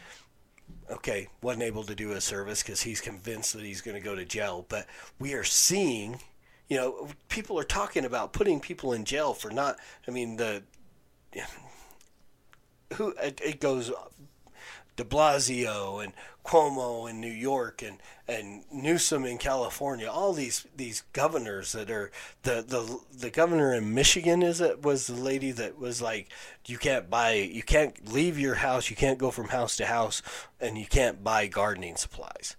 Okay, 0.90 1.28
wasn't 1.42 1.64
able 1.64 1.84
to 1.84 1.94
do 1.94 2.12
a 2.12 2.22
service 2.22 2.62
because 2.62 2.80
he's 2.80 3.02
convinced 3.02 3.52
that 3.52 3.64
he's 3.64 3.82
going 3.82 3.98
to 3.98 4.00
go 4.02 4.14
to 4.14 4.24
jail. 4.24 4.64
But 4.66 4.86
we 5.18 5.34
are 5.34 5.44
seeing, 5.44 6.22
you 6.70 6.78
know, 6.78 7.08
people 7.28 7.58
are 7.58 7.64
talking 7.64 8.06
about 8.06 8.32
putting 8.32 8.60
people 8.60 8.94
in 8.94 9.04
jail 9.04 9.34
for 9.34 9.50
not. 9.50 9.76
I 10.08 10.10
mean, 10.10 10.38
the 10.38 10.62
who 12.94 13.14
it, 13.22 13.40
it 13.42 13.60
goes 13.60 13.90
de 14.96 15.04
Blasio 15.04 16.02
and 16.02 16.12
Cuomo 16.44 17.08
in 17.08 17.20
New 17.20 17.30
York 17.30 17.82
and, 17.82 17.98
and 18.26 18.64
Newsom 18.72 19.24
in 19.24 19.38
California, 19.38 20.08
all 20.10 20.32
these, 20.32 20.66
these 20.76 21.02
governors 21.12 21.72
that 21.72 21.90
are 21.90 22.10
the, 22.42 22.64
the 22.66 23.00
the 23.16 23.30
governor 23.30 23.72
in 23.72 23.94
Michigan 23.94 24.42
is 24.42 24.60
it 24.60 24.82
was 24.82 25.06
the 25.06 25.14
lady 25.14 25.52
that 25.52 25.78
was 25.78 26.02
like 26.02 26.28
you 26.66 26.78
can't 26.78 27.08
buy 27.08 27.34
you 27.34 27.62
can't 27.62 28.12
leave 28.12 28.38
your 28.38 28.56
house, 28.56 28.90
you 28.90 28.96
can't 28.96 29.18
go 29.18 29.30
from 29.30 29.48
house 29.48 29.76
to 29.76 29.86
house 29.86 30.20
and 30.60 30.76
you 30.76 30.86
can't 30.86 31.22
buy 31.22 31.46
gardening 31.46 31.96
supplies. 31.96 32.56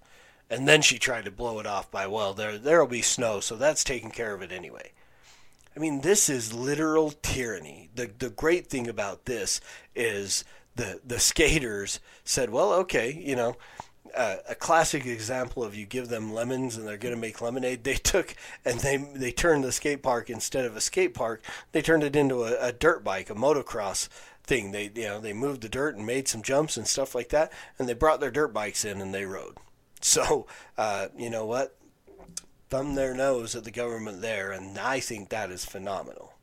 And 0.50 0.68
then 0.68 0.82
she 0.82 1.00
tried 1.00 1.26
to 1.26 1.32
blow 1.32 1.60
it 1.60 1.68
off 1.68 1.92
by 1.92 2.08
well 2.08 2.34
there 2.34 2.58
there'll 2.58 2.88
be 2.88 3.02
snow, 3.02 3.42
so 3.42 3.58
that's 3.58 3.84
taking 3.84 4.12
care 4.12 4.34
of 4.34 4.42
it 4.42 4.52
anyway. 4.52 4.92
I 5.76 5.80
mean, 5.80 6.02
this 6.02 6.30
is 6.30 6.54
literal 6.54 7.12
tyranny. 7.22 7.90
The 7.96 8.12
the 8.18 8.30
great 8.30 8.68
thing 8.68 8.88
about 8.88 9.26
this 9.26 9.60
is 9.96 10.44
the 10.76 11.02
the 11.06 11.20
skaters 11.20 12.00
said, 12.24 12.50
"Well, 12.50 12.74
okay, 12.74 13.12
you 13.12 13.36
know, 13.36 13.58
uh, 14.16 14.38
a 14.48 14.56
classic 14.56 15.06
example 15.06 15.64
of 15.64 15.76
you 15.76 15.86
give 15.86 16.08
them 16.10 16.34
lemons 16.34 16.78
and 16.78 16.88
they're 16.88 16.98
going 16.98 17.16
to 17.16 17.20
make 17.20 17.42
lemonade. 17.42 17.84
They 17.84 17.96
took 17.96 18.36
and 18.64 18.80
they 18.80 18.98
they 18.98 19.32
turned 19.32 19.64
the 19.64 19.72
skate 19.72 20.04
park 20.04 20.30
instead 20.30 20.66
of 20.66 20.76
a 20.76 20.82
skate 20.82 21.14
park, 21.14 21.44
they 21.72 21.82
turned 21.82 22.04
it 22.04 22.16
into 22.16 22.44
a, 22.44 22.68
a 22.68 22.72
dirt 22.72 23.04
bike, 23.04 23.30
a 23.30 23.36
motocross 23.36 24.10
thing. 24.44 24.72
They 24.72 24.92
you 24.94 25.06
know 25.06 25.20
they 25.20 25.34
moved 25.34 25.62
the 25.62 25.70
dirt 25.70 25.96
and 25.96 26.06
made 26.06 26.28
some 26.28 26.42
jumps 26.42 26.78
and 26.78 26.88
stuff 26.88 27.16
like 27.16 27.30
that, 27.30 27.52
and 27.80 27.88
they 27.90 27.94
brought 27.94 28.20
their 28.20 28.32
dirt 28.32 28.54
bikes 28.54 28.86
in 28.86 29.02
and 29.02 29.14
they 29.14 29.26
rode. 29.26 29.58
So 30.02 30.48
uh, 30.78 31.08
you 31.18 31.30
know 31.30 31.46
what? 31.46 31.78
Thumb 32.74 32.96
their 32.96 33.14
nose 33.14 33.56
at 33.56 33.66
the 33.66 33.72
government 33.72 34.22
there, 34.22 34.52
and 34.52 34.80
I 34.80 35.00
think 35.00 35.30
that 35.30 35.52
is 35.52 35.64
phenomenal. 35.64 36.34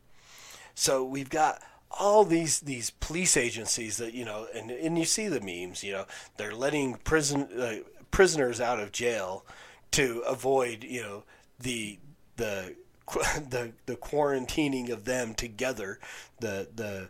So 0.77 1.03
we've 1.03 1.29
got 1.29 1.61
all 1.91 2.25
these 2.25 2.61
these 2.61 2.91
police 2.91 3.37
agencies 3.37 3.97
that 3.97 4.15
you 4.15 4.25
know, 4.25 4.47
and 4.55 4.71
and 4.71 4.97
you 4.97 5.07
see 5.07 5.27
the 5.27 5.41
memes. 5.41 5.83
You 5.83 5.93
know, 5.93 6.07
they're 6.37 6.55
letting 6.55 6.95
prison 6.99 7.49
uh, 7.59 7.79
prisoners 8.13 8.61
out 8.61 8.79
of 8.79 8.93
jail 8.93 9.45
to 9.91 10.21
avoid 10.21 10.85
you 10.85 11.03
know 11.03 11.25
the 11.59 11.99
the 12.37 12.77
the 13.09 13.73
the 13.87 13.97
quarantining 13.97 14.89
of 14.91 15.07
them 15.07 15.35
together. 15.35 15.99
The 16.39 16.69
the 16.73 17.09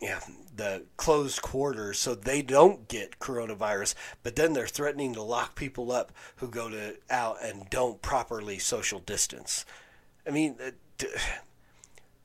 yeah, 0.00 0.20
the 0.56 0.84
closed 0.96 1.42
quarters 1.42 1.98
so 1.98 2.14
they 2.14 2.42
don't 2.42 2.88
get 2.88 3.18
coronavirus, 3.18 3.94
but 4.22 4.36
then 4.36 4.52
they're 4.52 4.66
threatening 4.66 5.14
to 5.14 5.22
lock 5.22 5.54
people 5.54 5.92
up 5.92 6.12
who 6.36 6.48
go 6.48 6.68
to 6.70 6.96
out 7.10 7.36
and 7.42 7.68
don't 7.70 8.00
properly 8.00 8.58
social 8.58 9.00
distance. 9.00 9.64
I 10.26 10.30
mean, 10.30 10.56
uh, 10.64 11.06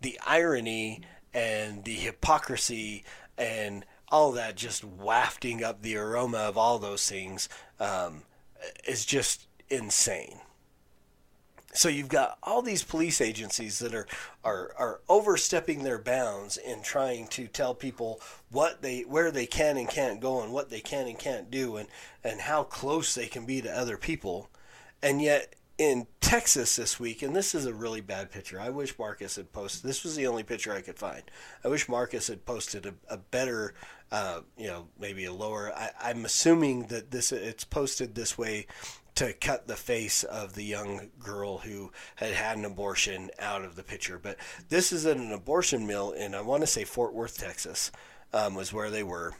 the 0.01 0.19
irony 0.25 1.01
and 1.33 1.83
the 1.83 1.95
hypocrisy 1.95 3.03
and 3.37 3.85
all 4.09 4.31
that 4.33 4.55
just 4.55 4.83
wafting 4.83 5.63
up 5.63 5.81
the 5.81 5.97
aroma 5.97 6.37
of 6.37 6.57
all 6.57 6.79
those 6.79 7.09
things 7.09 7.49
um, 7.79 8.23
is 8.87 9.05
just 9.05 9.47
insane. 9.69 10.39
So 11.75 11.89
you've 11.89 12.09
got 12.09 12.37
all 12.41 12.61
these 12.61 12.83
police 12.83 13.19
agencies 13.19 13.79
that 13.79 13.93
are, 13.93 14.07
are 14.43 14.73
are 14.77 15.01
overstepping 15.09 15.83
their 15.83 15.99
bounds 15.99 16.57
in 16.57 16.81
trying 16.81 17.27
to 17.27 17.47
tell 17.47 17.73
people 17.73 18.21
what 18.49 18.81
they 18.81 19.01
where 19.01 19.31
they 19.31 19.45
can 19.45 19.77
and 19.77 19.89
can't 19.89 20.21
go 20.21 20.41
and 20.41 20.53
what 20.53 20.69
they 20.69 20.79
can 20.79 21.07
and 21.07 21.19
can't 21.19 21.51
do 21.51 21.77
and, 21.77 21.89
and 22.23 22.41
how 22.41 22.63
close 22.63 23.13
they 23.13 23.27
can 23.27 23.45
be 23.45 23.61
to 23.61 23.69
other 23.69 23.97
people. 23.97 24.49
And 25.03 25.21
yet 25.21 25.55
in 25.77 26.07
Texas 26.21 26.77
this 26.77 26.99
week, 26.99 27.21
and 27.21 27.35
this 27.35 27.53
is 27.53 27.65
a 27.65 27.73
really 27.73 27.99
bad 27.99 28.31
picture. 28.31 28.59
I 28.59 28.69
wish 28.69 28.97
Marcus 28.97 29.35
had 29.35 29.51
posted. 29.51 29.87
This 29.87 30.03
was 30.03 30.15
the 30.15 30.27
only 30.27 30.43
picture 30.43 30.71
I 30.71 30.81
could 30.81 30.97
find. 30.97 31.23
I 31.63 31.67
wish 31.67 31.89
Marcus 31.89 32.27
had 32.27 32.45
posted 32.45 32.85
a, 32.85 32.93
a 33.09 33.17
better, 33.17 33.73
uh, 34.11 34.41
you 34.57 34.67
know, 34.67 34.87
maybe 34.97 35.25
a 35.25 35.33
lower. 35.33 35.73
I, 35.75 35.89
I'm 36.01 36.23
assuming 36.23 36.83
that 36.87 37.11
this 37.11 37.31
it's 37.33 37.65
posted 37.65 38.15
this 38.15 38.37
way 38.37 38.67
to 39.15 39.33
cut 39.33 39.67
the 39.67 39.75
face 39.75 40.23
of 40.23 40.53
the 40.53 40.63
young 40.63 41.09
girl 41.19 41.59
who 41.59 41.91
had 42.15 42.33
had 42.33 42.57
an 42.57 42.65
abortion 42.65 43.29
out 43.39 43.63
of 43.63 43.75
the 43.75 43.83
picture. 43.83 44.19
But 44.21 44.37
this 44.69 44.91
is 44.91 45.05
at 45.05 45.17
an 45.17 45.31
abortion 45.31 45.87
mill 45.87 46.11
in 46.11 46.35
I 46.35 46.41
want 46.41 46.61
to 46.61 46.67
say 46.67 46.83
Fort 46.83 47.13
Worth, 47.13 47.37
Texas, 47.37 47.91
um, 48.33 48.55
was 48.55 48.73
where 48.73 48.89
they 48.89 49.03
were. 49.03 49.33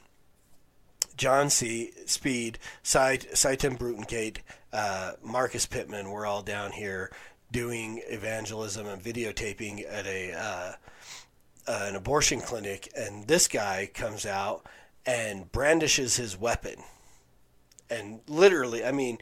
John 1.18 1.50
C. 1.50 1.92
Speed, 2.06 2.60
Tim 2.84 3.78
Brutengate, 3.78 4.40
uh, 4.74 5.14
Marcus 5.24 5.66
Pittman 5.66 6.10
were 6.12 6.26
all 6.26 6.42
down 6.42 6.74
here 6.74 7.12
doing 7.52 8.02
evangelism 8.08 8.86
and 8.86 9.02
videotaping 9.02 9.86
at 9.90 10.06
a 10.06 10.34
uh, 10.34 10.74
uh, 11.68 11.86
an 11.90 11.96
abortion 11.96 12.42
clinic, 12.42 12.92
and 12.96 13.28
this 13.28 13.48
guy 13.48 13.90
comes 13.94 14.26
out 14.26 14.66
and 15.06 15.52
brandishes 15.52 16.18
his 16.18 16.38
weapon, 16.38 16.76
and 17.90 18.20
literally, 18.28 18.84
I 18.84 18.92
mean, 18.92 19.18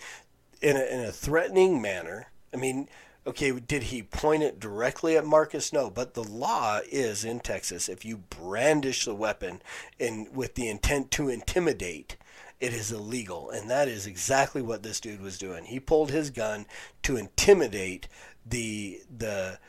in 0.64 0.78
a, 0.78 0.84
in 0.84 1.02
a 1.02 1.12
threatening 1.12 1.82
manner. 1.82 2.28
I 2.54 2.58
mean, 2.58 2.88
okay, 3.28 3.52
did 3.52 3.84
he 3.84 4.02
point 4.02 4.42
it 4.42 4.60
directly 4.60 5.18
at 5.18 5.26
Marcus? 5.26 5.74
No, 5.74 5.90
but 5.90 6.14
the 6.14 6.24
law 6.24 6.80
is 6.90 7.24
in 7.26 7.42
Texas 7.42 7.90
if 7.90 8.06
you 8.06 8.18
brandish 8.18 9.06
the 9.06 9.14
weapon 9.14 9.62
in 10.00 10.30
with 10.34 10.56
the 10.56 10.70
intent 10.70 11.12
to 11.12 11.30
intimidate, 11.30 12.16
it 12.60 12.74
is 12.74 12.92
illegal, 12.92 13.50
and 13.50 13.70
that 13.70 13.90
is 13.90 14.08
exactly 14.08 14.62
what 14.62 14.84
this 14.84 15.02
dude 15.02 15.22
was 15.22 15.38
doing. 15.38 15.66
He 15.66 15.80
pulled 15.80 16.12
his 16.12 16.30
gun 16.30 16.66
to 17.04 17.18
intimidate 17.18 18.08
the 18.46 19.02
the 19.16 19.60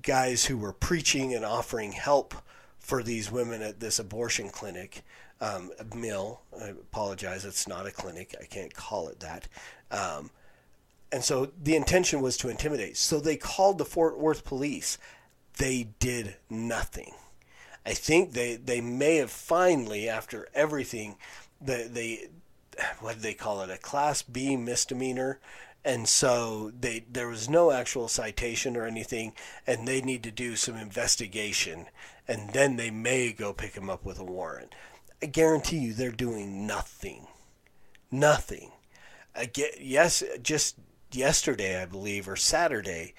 guys 0.00 0.46
who 0.46 0.56
were 0.56 0.72
preaching 0.72 1.34
and 1.34 1.44
offering 1.44 1.92
help 1.92 2.34
for 2.78 3.02
these 3.02 3.30
women 3.30 3.60
at 3.60 3.80
this 3.80 3.98
abortion 3.98 4.48
clinic 4.48 5.02
um, 5.42 5.72
mill. 5.94 6.40
I 6.58 6.68
apologize, 6.68 7.44
it's 7.44 7.66
not 7.68 7.86
a 7.86 7.90
clinic. 7.90 8.34
I 8.40 8.44
can't 8.44 8.72
call 8.72 9.08
it 9.08 9.20
that. 9.20 9.48
Um, 9.92 10.30
and 11.12 11.22
so 11.22 11.52
the 11.62 11.76
intention 11.76 12.20
was 12.20 12.36
to 12.38 12.48
intimidate. 12.48 12.96
So 12.96 13.20
they 13.20 13.36
called 13.36 13.78
the 13.78 13.84
Fort 13.84 14.18
Worth 14.18 14.44
police. 14.44 14.98
They 15.58 15.88
did 16.00 16.36
nothing. 16.50 17.12
I 17.86 17.92
think 17.92 18.32
they, 18.32 18.56
they 18.56 18.80
may 18.80 19.16
have 19.16 19.30
finally, 19.30 20.08
after 20.08 20.48
everything, 20.54 21.16
they, 21.60 21.86
they 21.86 22.28
what 23.00 23.14
did 23.14 23.22
they 23.22 23.34
call 23.34 23.60
it? 23.60 23.70
A 23.70 23.76
Class 23.76 24.22
B 24.22 24.56
misdemeanor. 24.56 25.38
And 25.84 26.08
so 26.08 26.72
they 26.78 27.04
there 27.10 27.28
was 27.28 27.50
no 27.50 27.72
actual 27.72 28.06
citation 28.06 28.76
or 28.76 28.86
anything, 28.86 29.32
and 29.66 29.86
they 29.86 30.00
need 30.00 30.22
to 30.22 30.30
do 30.30 30.54
some 30.54 30.76
investigation, 30.76 31.86
and 32.28 32.50
then 32.50 32.76
they 32.76 32.90
may 32.90 33.32
go 33.32 33.52
pick 33.52 33.74
him 33.74 33.90
up 33.90 34.04
with 34.04 34.20
a 34.20 34.24
warrant. 34.24 34.74
I 35.20 35.26
guarantee 35.26 35.78
you, 35.78 35.92
they're 35.92 36.12
doing 36.12 36.68
nothing, 36.68 37.26
nothing. 38.12 38.70
Get 39.52 39.80
yes, 39.80 40.22
just 40.42 40.76
yesterday, 41.10 41.80
I 41.80 41.86
believe, 41.86 42.28
or 42.28 42.36
Saturday, 42.36 43.14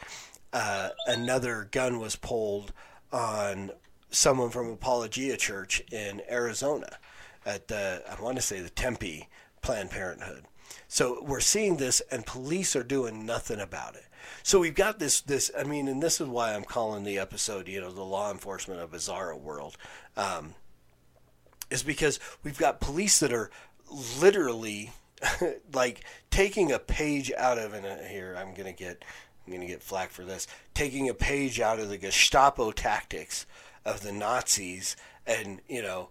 uh, 0.52 0.90
another 1.08 1.68
gun 1.72 2.00
was 2.00 2.16
pulled 2.16 2.72
on 3.12 3.72
someone 4.10 4.50
from 4.50 4.70
Apologia 4.70 5.38
Church 5.38 5.82
in 5.92 6.22
Arizona 6.30 6.98
at 7.46 7.68
the, 7.68 8.04
I 8.10 8.22
want 8.22 8.36
to 8.36 8.42
say 8.42 8.62
the 8.62 8.70
Tempe 8.70 9.28
Planned 9.62 9.92
Parenthood. 9.92 10.46
So 10.88 11.24
we're 11.24 11.40
seeing 11.40 11.78
this, 11.78 12.02
and 12.12 12.26
police 12.26 12.76
are 12.76 12.84
doing 12.84 13.26
nothing 13.26 13.60
about 13.60 13.96
it. 13.96 14.06
So 14.44 14.60
we've 14.60 14.76
got 14.76 15.00
this, 15.00 15.22
this. 15.22 15.52
I 15.58 15.64
mean, 15.64 15.88
and 15.88 16.02
this 16.02 16.22
is 16.22 16.28
why 16.28 16.54
I'm 16.54 16.64
calling 16.64 17.04
the 17.04 17.20
episode, 17.20 17.68
you 17.68 17.82
know, 17.82 17.92
the 17.92 18.04
law 18.04 18.32
enforcement 18.32 18.80
of 18.80 18.92
Bizarro 18.92 19.40
World, 19.40 19.76
um, 20.16 20.54
is 21.70 21.84
because 21.84 22.20
we've 22.44 22.58
got 22.58 22.80
police 22.80 23.20
that 23.20 23.34
are 23.34 23.50
literally 24.20 24.92
like 25.74 26.04
taking 26.30 26.72
a 26.72 26.80
page 26.80 27.32
out 27.38 27.58
of 27.58 27.74
and 27.74 27.86
uh, 27.86 27.98
here 28.04 28.36
I'm 28.38 28.54
gonna 28.54 28.74
get 28.74 29.04
I'm 29.46 29.54
gonna 29.54 29.68
get 29.68 29.84
flack 29.84 30.12
for 30.12 30.24
this 30.24 30.48
taking 30.74 31.10
a 31.10 31.14
page 31.14 31.60
out 31.60 31.80
of 31.80 31.90
the 31.90 31.98
Gestapo 31.98 32.72
tactics 32.72 33.46
of 33.86 34.02
the 34.02 34.12
Nazis 34.12 34.96
and 35.26 35.62
you 35.68 35.82
know 35.82 36.10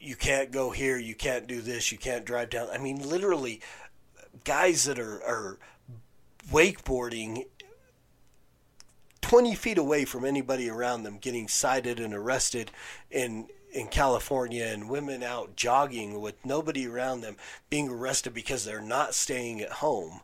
you 0.00 0.16
can't 0.16 0.50
go 0.50 0.70
here 0.70 0.98
you 0.98 1.14
can't 1.14 1.46
do 1.46 1.60
this 1.60 1.90
you 1.92 1.98
can't 1.98 2.24
drive 2.24 2.50
down 2.50 2.68
I 2.72 2.78
mean 2.78 3.08
literally 3.08 3.60
guys 4.44 4.84
that 4.84 4.98
are 4.98 5.22
are 5.24 5.58
wakeboarding 6.50 7.44
20 9.20 9.54
feet 9.54 9.78
away 9.78 10.04
from 10.04 10.24
anybody 10.24 10.70
around 10.70 11.02
them 11.02 11.18
getting 11.18 11.48
cited 11.48 12.00
and 12.00 12.14
arrested 12.14 12.70
in 13.10 13.48
in 13.72 13.88
California 13.88 14.64
and 14.64 14.88
women 14.88 15.22
out 15.22 15.56
jogging 15.56 16.20
with 16.20 16.44
nobody 16.44 16.86
around 16.86 17.20
them 17.20 17.36
being 17.70 17.88
arrested 17.88 18.34
because 18.34 18.64
they're 18.64 18.80
not 18.80 19.14
staying 19.14 19.60
at 19.60 19.70
home. 19.70 20.20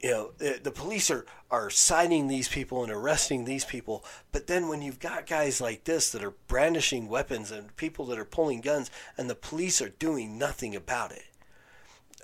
You 0.00 0.10
know, 0.10 0.30
the, 0.38 0.72
police 0.72 1.10
are, 1.12 1.24
are 1.48 1.70
citing 1.70 2.26
these 2.26 2.48
people 2.48 2.82
and 2.82 2.90
arresting 2.90 3.44
these 3.44 3.64
people. 3.64 4.04
But 4.32 4.48
then 4.48 4.68
when 4.68 4.82
you've 4.82 4.98
got 4.98 5.28
guys 5.28 5.60
like 5.60 5.84
this 5.84 6.10
that 6.10 6.24
are 6.24 6.34
brandishing 6.48 7.08
weapons 7.08 7.52
and 7.52 7.74
people 7.76 8.06
that 8.06 8.18
are 8.18 8.24
pulling 8.24 8.60
guns 8.60 8.90
and 9.16 9.30
the 9.30 9.36
police 9.36 9.80
are 9.80 9.90
doing 9.90 10.38
nothing 10.38 10.74
about 10.74 11.12
it. 11.12 11.24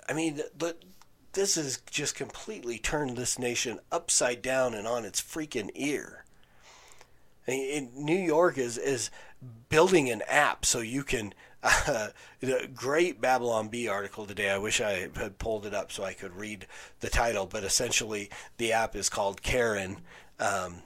I 0.09 0.13
mean, 0.13 0.41
the, 0.57 0.75
this 1.33 1.55
has 1.55 1.77
just 1.89 2.15
completely 2.15 2.79
turned 2.79 3.15
this 3.15 3.39
nation 3.39 3.79
upside 3.91 4.41
down 4.41 4.73
and 4.73 4.85
on 4.85 5.05
its 5.05 5.21
freaking 5.21 5.69
ear. 5.73 6.25
I 7.47 7.51
mean, 7.51 7.91
New 7.95 8.17
York 8.17 8.57
is, 8.57 8.77
is 8.77 9.09
building 9.69 10.09
an 10.09 10.21
app 10.27 10.65
so 10.65 10.79
you 10.79 11.03
can. 11.03 11.33
Uh, 11.61 12.09
great 12.73 13.19
Babylon 13.19 13.67
Bee 13.67 13.89
article 13.89 14.25
today. 14.25 14.49
I 14.49 14.57
wish 14.57 14.79
I 14.79 15.09
had 15.13 15.37
pulled 15.39 15.65
it 15.65 15.73
up 15.73 15.91
so 15.91 16.05
I 16.05 16.13
could 16.13 16.33
read 16.37 16.65
the 17.01 17.09
title, 17.09 17.45
but 17.45 17.65
essentially 17.65 18.29
the 18.55 18.71
app 18.71 18.95
is 18.95 19.09
called 19.09 19.41
Karen. 19.41 19.97
Um, 20.39 20.83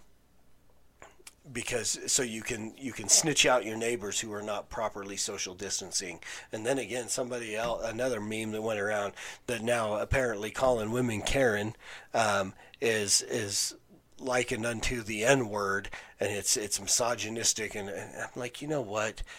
because 1.51 1.99
so 2.07 2.23
you 2.23 2.41
can 2.41 2.73
you 2.77 2.93
can 2.93 3.09
snitch 3.09 3.45
out 3.45 3.65
your 3.65 3.75
neighbors 3.75 4.19
who 4.21 4.31
are 4.31 4.41
not 4.41 4.69
properly 4.69 5.17
social 5.17 5.53
distancing 5.53 6.19
and 6.53 6.65
then 6.65 6.77
again 6.77 7.09
somebody 7.09 7.55
else 7.55 7.83
another 7.83 8.21
meme 8.21 8.51
that 8.51 8.61
went 8.61 8.79
around 8.79 9.11
that 9.47 9.61
now 9.61 9.95
apparently 9.95 10.49
calling 10.49 10.91
women 10.91 11.21
karen 11.21 11.75
um, 12.13 12.53
is 12.79 13.21
is 13.23 13.75
likened 14.23 14.65
unto 14.65 15.01
the 15.01 15.23
N 15.23 15.49
word, 15.49 15.89
and 16.19 16.31
it's 16.31 16.57
it's 16.57 16.79
misogynistic, 16.79 17.75
and, 17.75 17.89
and 17.89 18.11
I'm 18.21 18.29
like, 18.35 18.61
you 18.61 18.67
know 18.67 18.81
what? 18.81 19.23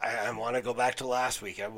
I, 0.00 0.26
I 0.26 0.30
want 0.32 0.56
to 0.56 0.62
go 0.62 0.74
back 0.74 0.96
to 0.96 1.06
last 1.06 1.42
week. 1.42 1.60
I, 1.60 1.68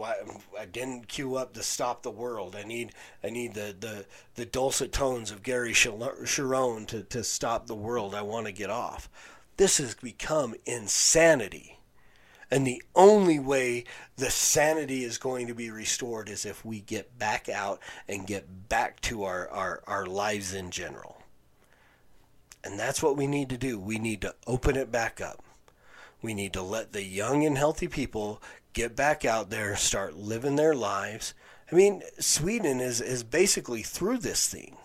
I 0.58 0.64
didn't 0.64 1.08
queue 1.08 1.36
up 1.36 1.52
the 1.52 1.62
"Stop 1.62 2.02
the 2.02 2.10
World." 2.10 2.56
I 2.56 2.62
need 2.62 2.92
I 3.22 3.30
need 3.30 3.54
the 3.54 3.74
the, 3.78 4.06
the 4.34 4.46
dulcet 4.46 4.92
tones 4.92 5.30
of 5.30 5.42
Gary 5.42 5.72
Cherone 5.72 6.86
to 6.88 7.02
to 7.02 7.24
stop 7.24 7.66
the 7.66 7.74
world. 7.74 8.14
I 8.14 8.22
want 8.22 8.46
to 8.46 8.52
get 8.52 8.70
off. 8.70 9.08
This 9.56 9.78
has 9.78 9.94
become 9.94 10.54
insanity. 10.66 11.73
And 12.50 12.66
the 12.66 12.82
only 12.94 13.38
way 13.38 13.84
the 14.16 14.30
sanity 14.30 15.04
is 15.04 15.18
going 15.18 15.46
to 15.46 15.54
be 15.54 15.70
restored 15.70 16.28
is 16.28 16.44
if 16.44 16.64
we 16.64 16.80
get 16.80 17.18
back 17.18 17.48
out 17.48 17.80
and 18.08 18.26
get 18.26 18.68
back 18.68 19.00
to 19.02 19.24
our, 19.24 19.48
our, 19.48 19.82
our 19.86 20.06
lives 20.06 20.54
in 20.54 20.70
general. 20.70 21.22
And 22.62 22.78
that's 22.78 23.02
what 23.02 23.16
we 23.16 23.26
need 23.26 23.50
to 23.50 23.58
do. 23.58 23.78
We 23.78 23.98
need 23.98 24.20
to 24.22 24.34
open 24.46 24.76
it 24.76 24.90
back 24.90 25.20
up. 25.20 25.42
We 26.22 26.32
need 26.32 26.54
to 26.54 26.62
let 26.62 26.92
the 26.92 27.02
young 27.02 27.44
and 27.44 27.58
healthy 27.58 27.88
people 27.88 28.42
get 28.72 28.96
back 28.96 29.24
out 29.24 29.50
there, 29.50 29.76
start 29.76 30.16
living 30.16 30.56
their 30.56 30.74
lives. 30.74 31.34
I 31.70 31.74
mean, 31.74 32.02
Sweden 32.18 32.80
is, 32.80 33.00
is 33.00 33.22
basically 33.22 33.82
through 33.82 34.18
this 34.18 34.48
thing 34.48 34.76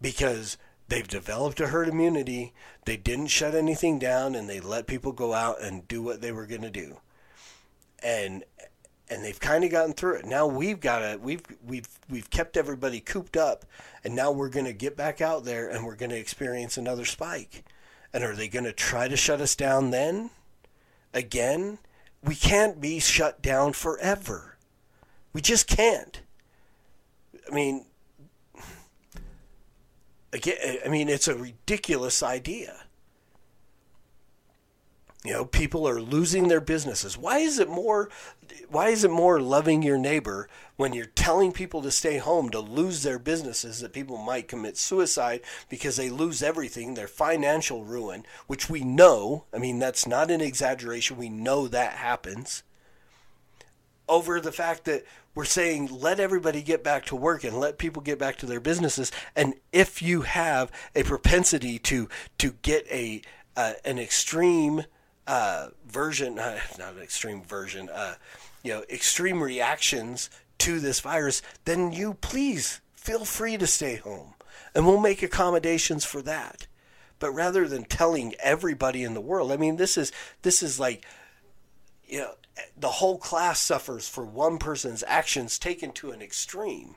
because 0.00 0.56
They've 0.88 1.08
developed 1.08 1.60
a 1.60 1.68
herd 1.68 1.88
immunity. 1.88 2.52
They 2.84 2.96
didn't 2.96 3.28
shut 3.28 3.54
anything 3.54 3.98
down 3.98 4.34
and 4.34 4.48
they 4.48 4.60
let 4.60 4.86
people 4.86 5.12
go 5.12 5.32
out 5.32 5.62
and 5.62 5.88
do 5.88 6.02
what 6.02 6.20
they 6.20 6.32
were 6.32 6.46
going 6.46 6.62
to 6.62 6.70
do. 6.70 6.98
And 8.02 8.44
and 9.10 9.22
they've 9.22 9.40
kind 9.40 9.64
of 9.64 9.70
gotten 9.70 9.92
through 9.92 10.16
it. 10.16 10.24
Now 10.24 10.46
we've 10.46 10.80
got 10.80 10.98
to 10.98 11.18
we've 11.20 11.42
we've 11.66 11.88
we've 12.10 12.30
kept 12.30 12.56
everybody 12.56 13.00
cooped 13.00 13.36
up 13.36 13.64
and 14.02 14.14
now 14.14 14.30
we're 14.30 14.50
going 14.50 14.66
to 14.66 14.72
get 14.72 14.96
back 14.96 15.20
out 15.20 15.44
there 15.44 15.68
and 15.68 15.84
we're 15.84 15.96
going 15.96 16.10
to 16.10 16.18
experience 16.18 16.76
another 16.76 17.04
spike. 17.04 17.64
And 18.12 18.22
are 18.22 18.34
they 18.34 18.48
going 18.48 18.64
to 18.64 18.72
try 18.72 19.08
to 19.08 19.16
shut 19.16 19.40
us 19.40 19.56
down 19.56 19.90
then? 19.90 20.30
Again? 21.12 21.78
We 22.22 22.34
can't 22.34 22.80
be 22.80 23.00
shut 23.00 23.42
down 23.42 23.74
forever. 23.74 24.56
We 25.32 25.42
just 25.42 25.66
can't. 25.66 26.22
I 27.50 27.54
mean, 27.54 27.84
again, 30.34 30.78
I 30.84 30.88
mean, 30.88 31.08
it's 31.08 31.28
a 31.28 31.36
ridiculous 31.36 32.22
idea. 32.22 32.84
You 35.24 35.32
know, 35.32 35.44
people 35.46 35.88
are 35.88 36.02
losing 36.02 36.48
their 36.48 36.60
businesses. 36.60 37.16
Why 37.16 37.38
is 37.38 37.58
it 37.58 37.70
more? 37.70 38.10
Why 38.68 38.90
is 38.90 39.04
it 39.04 39.10
more 39.10 39.40
loving 39.40 39.82
your 39.82 39.96
neighbor 39.96 40.50
when 40.76 40.92
you're 40.92 41.06
telling 41.06 41.50
people 41.50 41.80
to 41.80 41.90
stay 41.90 42.18
home 42.18 42.50
to 42.50 42.60
lose 42.60 43.02
their 43.02 43.18
businesses 43.18 43.80
that 43.80 43.94
people 43.94 44.18
might 44.18 44.48
commit 44.48 44.76
suicide 44.76 45.40
because 45.70 45.96
they 45.96 46.10
lose 46.10 46.42
everything, 46.42 46.92
their 46.92 47.08
financial 47.08 47.84
ruin, 47.84 48.26
which 48.48 48.68
we 48.68 48.84
know. 48.84 49.44
I 49.50 49.56
mean, 49.56 49.78
that's 49.78 50.06
not 50.06 50.30
an 50.30 50.42
exaggeration. 50.42 51.16
We 51.16 51.30
know 51.30 51.68
that 51.68 51.94
happens. 51.94 52.62
Over 54.08 54.40
the 54.40 54.52
fact 54.52 54.84
that 54.84 55.04
we're 55.34 55.44
saying 55.44 55.88
let 55.90 56.20
everybody 56.20 56.62
get 56.62 56.84
back 56.84 57.06
to 57.06 57.16
work 57.16 57.42
and 57.42 57.58
let 57.58 57.78
people 57.78 58.02
get 58.02 58.18
back 58.18 58.36
to 58.38 58.46
their 58.46 58.60
businesses, 58.60 59.10
and 59.34 59.54
if 59.72 60.02
you 60.02 60.22
have 60.22 60.70
a 60.94 61.02
propensity 61.02 61.78
to 61.80 62.08
to 62.38 62.52
get 62.62 62.86
a 62.90 63.22
uh, 63.56 63.72
an 63.84 63.98
extreme 63.98 64.84
uh, 65.26 65.68
version, 65.86 66.38
uh, 66.38 66.58
not 66.78 66.94
an 66.94 67.02
extreme 67.02 67.42
version, 67.42 67.88
uh, 67.88 68.14
you 68.62 68.72
know, 68.72 68.84
extreme 68.90 69.42
reactions 69.42 70.30
to 70.58 70.80
this 70.80 71.00
virus, 71.00 71.42
then 71.64 71.92
you 71.92 72.14
please 72.14 72.80
feel 72.94 73.24
free 73.24 73.56
to 73.56 73.66
stay 73.66 73.96
home, 73.96 74.34
and 74.74 74.86
we'll 74.86 75.00
make 75.00 75.22
accommodations 75.22 76.04
for 76.04 76.22
that. 76.22 76.66
But 77.18 77.32
rather 77.32 77.68
than 77.68 77.84
telling 77.84 78.34
everybody 78.42 79.02
in 79.02 79.14
the 79.14 79.20
world, 79.20 79.52
I 79.52 79.56
mean, 79.56 79.76
this 79.76 79.96
is 79.96 80.12
this 80.42 80.62
is 80.62 80.80
like, 80.80 81.04
you 82.06 82.18
know, 82.18 82.34
the 82.76 82.88
whole 82.88 83.18
class 83.18 83.60
suffers 83.60 84.08
for 84.08 84.24
one 84.24 84.58
person's 84.58 85.04
actions 85.06 85.58
taken 85.58 85.92
to 85.92 86.10
an 86.10 86.22
extreme, 86.22 86.96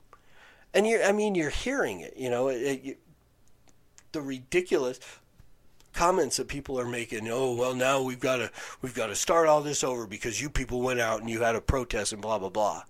and 0.73 0.85
you, 0.87 1.01
I 1.01 1.11
mean, 1.11 1.35
you're 1.35 1.49
hearing 1.49 2.01
it, 2.01 2.15
you 2.17 2.29
know, 2.29 2.49
it, 2.49 2.81
it, 2.83 2.99
the 4.11 4.21
ridiculous 4.21 4.99
comments 5.93 6.37
that 6.37 6.47
people 6.47 6.79
are 6.79 6.87
making. 6.87 7.27
Oh 7.29 7.53
well, 7.53 7.73
now 7.73 8.01
we've 8.01 8.19
got 8.19 8.37
to 8.37 8.51
we've 8.81 8.93
got 8.93 9.07
to 9.07 9.15
start 9.15 9.47
all 9.47 9.61
this 9.61 9.83
over 9.83 10.05
because 10.05 10.41
you 10.41 10.49
people 10.49 10.81
went 10.81 10.99
out 10.99 11.21
and 11.21 11.29
you 11.29 11.41
had 11.41 11.55
a 11.55 11.61
protest 11.61 12.13
and 12.13 12.21
blah 12.21 12.37
blah 12.37 12.49
blah. 12.49 12.83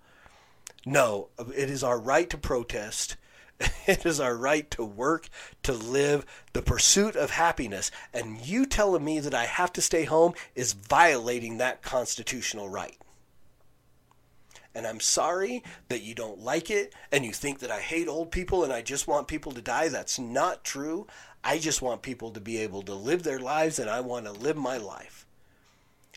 No, 0.85 1.29
it 1.55 1.69
is 1.69 1.83
our 1.83 1.99
right 1.99 2.29
to 2.29 2.37
protest. 2.37 3.15
It 3.87 4.05
is 4.05 4.19
our 4.19 4.35
right 4.35 4.69
to 4.71 4.83
work, 4.83 5.29
to 5.63 5.71
live, 5.71 6.25
the 6.51 6.61
pursuit 6.61 7.15
of 7.15 7.31
happiness. 7.31 7.89
And 8.13 8.45
you 8.45 8.65
telling 8.65 9.05
me 9.05 9.19
that 9.21 9.33
I 9.33 9.45
have 9.45 9.71
to 9.73 9.81
stay 9.81 10.03
home 10.03 10.33
is 10.55 10.73
violating 10.73 11.57
that 11.57 11.81
constitutional 11.81 12.67
right. 12.67 12.97
And 14.75 14.85
I'm 14.85 14.99
sorry 14.99 15.63
that 15.87 16.03
you 16.03 16.13
don't 16.13 16.39
like 16.39 16.69
it 16.69 16.93
and 17.11 17.25
you 17.25 17.31
think 17.31 17.59
that 17.59 17.71
I 17.71 17.79
hate 17.79 18.07
old 18.07 18.29
people 18.29 18.63
and 18.63 18.71
I 18.71 18.83
just 18.83 19.07
want 19.07 19.27
people 19.27 19.51
to 19.53 19.61
die. 19.61 19.87
That's 19.87 20.19
not 20.19 20.63
true. 20.63 21.07
I 21.43 21.57
just 21.57 21.81
want 21.81 22.03
people 22.03 22.29
to 22.31 22.39
be 22.39 22.57
able 22.57 22.83
to 22.83 22.93
live 22.93 23.23
their 23.23 23.39
lives 23.39 23.79
and 23.79 23.89
I 23.89 24.01
want 24.01 24.25
to 24.25 24.31
live 24.31 24.55
my 24.55 24.77
life. 24.77 25.25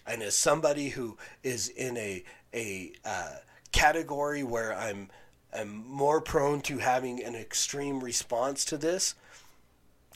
And 0.07 0.22
as 0.22 0.37
somebody 0.37 0.90
who 0.90 1.16
is 1.42 1.68
in 1.68 1.96
a, 1.96 2.22
a 2.53 2.92
uh, 3.03 3.37
category 3.72 4.42
where 4.42 4.76
I'm, 4.76 5.09
I'm 5.53 5.85
more 5.87 6.21
prone 6.21 6.61
to 6.63 6.79
having 6.79 7.23
an 7.23 7.35
extreme 7.35 8.03
response 8.03 8.65
to 8.67 8.77
this, 8.77 9.15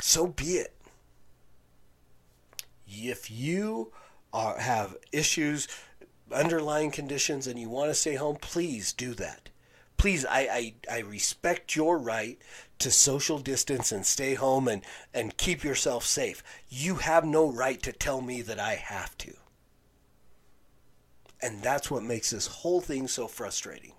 so 0.00 0.26
be 0.26 0.58
it. 0.58 0.74
If 2.86 3.30
you 3.30 3.92
are, 4.32 4.58
have 4.58 4.96
issues, 5.12 5.66
underlying 6.32 6.90
conditions, 6.90 7.46
and 7.46 7.58
you 7.58 7.68
want 7.68 7.90
to 7.90 7.94
stay 7.94 8.14
home, 8.14 8.36
please 8.36 8.92
do 8.92 9.14
that. 9.14 9.50
Please, 9.96 10.26
I, 10.26 10.74
I, 10.90 10.96
I 10.96 10.98
respect 11.00 11.76
your 11.76 11.98
right 11.98 12.38
to 12.80 12.90
social 12.90 13.38
distance 13.38 13.92
and 13.92 14.04
stay 14.04 14.34
home 14.34 14.68
and, 14.68 14.82
and 15.12 15.36
keep 15.36 15.64
yourself 15.64 16.04
safe. 16.04 16.42
You 16.68 16.96
have 16.96 17.24
no 17.24 17.50
right 17.50 17.82
to 17.82 17.92
tell 17.92 18.20
me 18.20 18.42
that 18.42 18.58
I 18.58 18.74
have 18.74 19.16
to. 19.18 19.34
And 21.40 21.62
that's 21.62 21.90
what 21.90 22.02
makes 22.02 22.30
this 22.30 22.46
whole 22.46 22.80
thing 22.80 23.06
so 23.08 23.28
frustrating. 23.28 23.92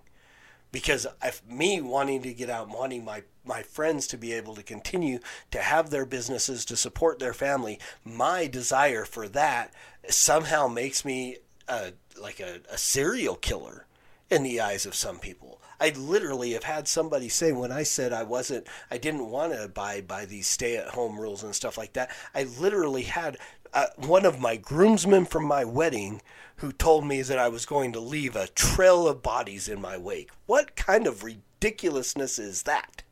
Because 0.76 1.06
if 1.24 1.42
me 1.48 1.80
wanting 1.80 2.20
to 2.20 2.34
get 2.34 2.50
out, 2.50 2.68
wanting 2.68 3.02
my, 3.02 3.22
my 3.46 3.62
friends 3.62 4.06
to 4.08 4.18
be 4.18 4.34
able 4.34 4.54
to 4.56 4.62
continue 4.62 5.20
to 5.50 5.58
have 5.58 5.88
their 5.88 6.04
businesses, 6.04 6.66
to 6.66 6.76
support 6.76 7.18
their 7.18 7.32
family, 7.32 7.80
my 8.04 8.46
desire 8.46 9.06
for 9.06 9.26
that 9.28 9.72
somehow 10.10 10.68
makes 10.68 11.02
me 11.02 11.38
a, 11.66 11.92
like 12.20 12.40
a, 12.40 12.60
a 12.70 12.76
serial 12.76 13.36
killer 13.36 13.86
in 14.28 14.42
the 14.42 14.60
eyes 14.60 14.84
of 14.84 14.94
some 14.94 15.18
people. 15.18 15.62
I 15.80 15.94
literally 15.96 16.52
have 16.52 16.64
had 16.64 16.86
somebody 16.88 17.30
say 17.30 17.52
when 17.52 17.72
I 17.72 17.82
said 17.82 18.12
I 18.12 18.24
wasn't, 18.24 18.66
I 18.90 18.98
didn't 18.98 19.30
want 19.30 19.54
to 19.54 19.64
abide 19.64 20.06
by 20.06 20.26
these 20.26 20.46
stay 20.46 20.76
at 20.76 20.88
home 20.88 21.18
rules 21.18 21.42
and 21.42 21.54
stuff 21.54 21.78
like 21.78 21.94
that. 21.94 22.14
I 22.34 22.42
literally 22.42 23.04
had 23.04 23.38
uh, 23.72 23.86
one 23.96 24.26
of 24.26 24.40
my 24.40 24.56
groomsmen 24.56 25.24
from 25.24 25.46
my 25.46 25.64
wedding 25.64 26.20
who 26.56 26.72
told 26.72 27.06
me 27.06 27.22
that 27.22 27.38
I 27.38 27.48
was 27.48 27.66
going 27.66 27.92
to 27.92 28.00
leave 28.00 28.34
a 28.34 28.48
trail 28.48 29.06
of 29.06 29.22
bodies 29.22 29.68
in 29.68 29.80
my 29.80 29.96
wake. 29.96 30.30
What 30.46 30.76
kind 30.76 31.06
of 31.06 31.22
ridiculousness 31.22 32.38
is 32.38 32.62
that? 32.62 33.02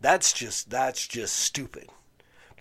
That's 0.00 0.32
just, 0.32 0.70
that's 0.70 1.06
just 1.06 1.36
stupid 1.36 1.88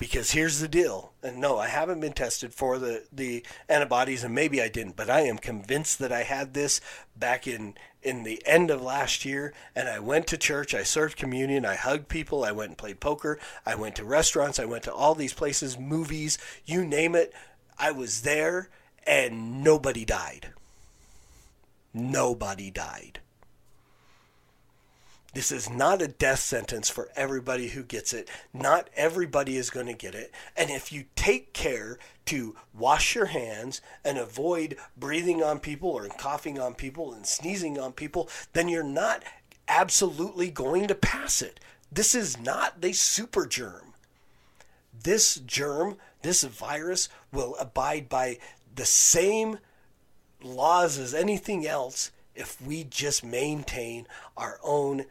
because 0.01 0.31
here's 0.31 0.59
the 0.59 0.67
deal 0.67 1.13
and 1.21 1.37
no 1.37 1.59
i 1.59 1.67
haven't 1.67 1.99
been 1.99 2.11
tested 2.11 2.51
for 2.51 2.79
the, 2.79 3.03
the 3.13 3.45
antibodies 3.69 4.23
and 4.23 4.33
maybe 4.33 4.59
i 4.59 4.67
didn't 4.67 4.95
but 4.95 5.11
i 5.11 5.21
am 5.21 5.37
convinced 5.37 5.99
that 5.99 6.11
i 6.11 6.23
had 6.23 6.55
this 6.55 6.81
back 7.15 7.45
in 7.45 7.75
in 8.01 8.23
the 8.23 8.41
end 8.47 8.71
of 8.71 8.81
last 8.81 9.23
year 9.23 9.53
and 9.75 9.87
i 9.87 9.99
went 9.99 10.25
to 10.25 10.35
church 10.35 10.73
i 10.73 10.81
served 10.81 11.15
communion 11.15 11.63
i 11.63 11.75
hugged 11.75 12.07
people 12.07 12.43
i 12.43 12.51
went 12.51 12.69
and 12.69 12.77
played 12.79 12.99
poker 12.99 13.37
i 13.63 13.75
went 13.75 13.95
to 13.95 14.03
restaurants 14.03 14.57
i 14.57 14.65
went 14.65 14.83
to 14.83 14.91
all 14.91 15.13
these 15.13 15.33
places 15.33 15.77
movies 15.77 16.39
you 16.65 16.83
name 16.83 17.13
it 17.13 17.31
i 17.77 17.91
was 17.91 18.23
there 18.23 18.69
and 19.05 19.63
nobody 19.63 20.05
died 20.05 20.49
nobody 21.93 22.71
died 22.71 23.19
this 25.33 25.51
is 25.51 25.69
not 25.69 26.01
a 26.01 26.09
death 26.09 26.39
sentence 26.39 26.89
for 26.89 27.09
everybody 27.15 27.69
who 27.69 27.83
gets 27.83 28.11
it. 28.13 28.29
Not 28.53 28.89
everybody 28.97 29.55
is 29.55 29.69
going 29.69 29.85
to 29.85 29.93
get 29.93 30.13
it. 30.13 30.33
And 30.57 30.69
if 30.69 30.91
you 30.91 31.05
take 31.15 31.53
care 31.53 31.97
to 32.25 32.55
wash 32.77 33.15
your 33.15 33.27
hands 33.27 33.81
and 34.03 34.17
avoid 34.17 34.75
breathing 34.97 35.41
on 35.41 35.59
people 35.59 35.89
or 35.89 36.07
coughing 36.09 36.59
on 36.59 36.73
people 36.73 37.13
and 37.13 37.25
sneezing 37.25 37.79
on 37.79 37.93
people, 37.93 38.27
then 38.51 38.67
you're 38.67 38.83
not 38.83 39.23
absolutely 39.69 40.51
going 40.51 40.87
to 40.87 40.95
pass 40.95 41.41
it. 41.41 41.61
This 41.89 42.13
is 42.13 42.37
not 42.37 42.81
the 42.81 42.91
super 42.91 43.45
germ. 43.45 43.93
This 45.03 45.35
germ, 45.35 45.95
this 46.23 46.43
virus, 46.43 47.07
will 47.31 47.55
abide 47.55 48.09
by 48.09 48.37
the 48.75 48.85
same 48.85 49.59
laws 50.41 50.97
as 50.97 51.13
anything 51.13 51.65
else 51.67 52.11
if 52.35 52.61
we 52.61 52.83
just 52.83 53.23
maintain 53.23 54.07
our 54.37 54.59
own 54.63 55.05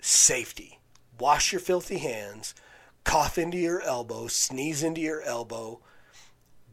safety. 0.00 0.78
Wash 1.18 1.52
your 1.52 1.60
filthy 1.60 1.98
hands, 1.98 2.54
cough 3.04 3.38
into 3.38 3.56
your 3.56 3.80
elbow, 3.82 4.26
sneeze 4.26 4.82
into 4.82 5.00
your 5.00 5.22
elbow. 5.22 5.80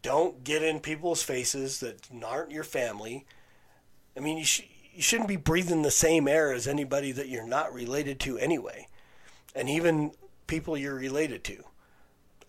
Don't 0.01 0.43
get 0.43 0.63
in 0.63 0.79
people's 0.79 1.21
faces 1.21 1.79
that 1.79 2.07
aren't 2.25 2.51
your 2.51 2.63
family. 2.63 3.25
I 4.17 4.19
mean, 4.19 4.39
you, 4.39 4.45
sh- 4.45 4.63
you 4.93 5.01
shouldn't 5.01 5.29
be 5.29 5.35
breathing 5.35 5.83
the 5.83 5.91
same 5.91 6.27
air 6.27 6.51
as 6.51 6.67
anybody 6.67 7.11
that 7.11 7.29
you're 7.29 7.45
not 7.45 7.73
related 7.73 8.19
to 8.21 8.37
anyway, 8.39 8.87
and 9.55 9.69
even 9.69 10.11
people 10.47 10.77
you're 10.77 10.95
related 10.95 11.43
to. 11.45 11.63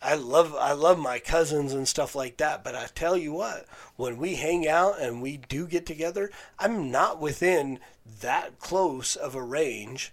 I 0.03 0.15
love 0.15 0.55
I 0.55 0.73
love 0.73 0.99
my 0.99 1.19
cousins 1.19 1.73
and 1.73 1.87
stuff 1.87 2.15
like 2.15 2.37
that, 2.39 2.65
but 2.65 2.75
I 2.75 2.87
tell 2.95 3.17
you 3.17 3.33
what, 3.33 3.67
when 3.97 4.17
we 4.19 4.35
hang 4.35 4.67
out 4.67 5.01
and 5.01 5.23
we 5.23 5.37
do 5.37 5.67
get 5.67 5.87
together, 5.87 6.31
I'm 6.59 6.91
not 6.91 7.21
within 7.21 7.79
that 8.21 8.59
close 8.59 9.15
of 9.15 9.35
a 9.35 9.43
range 9.43 10.13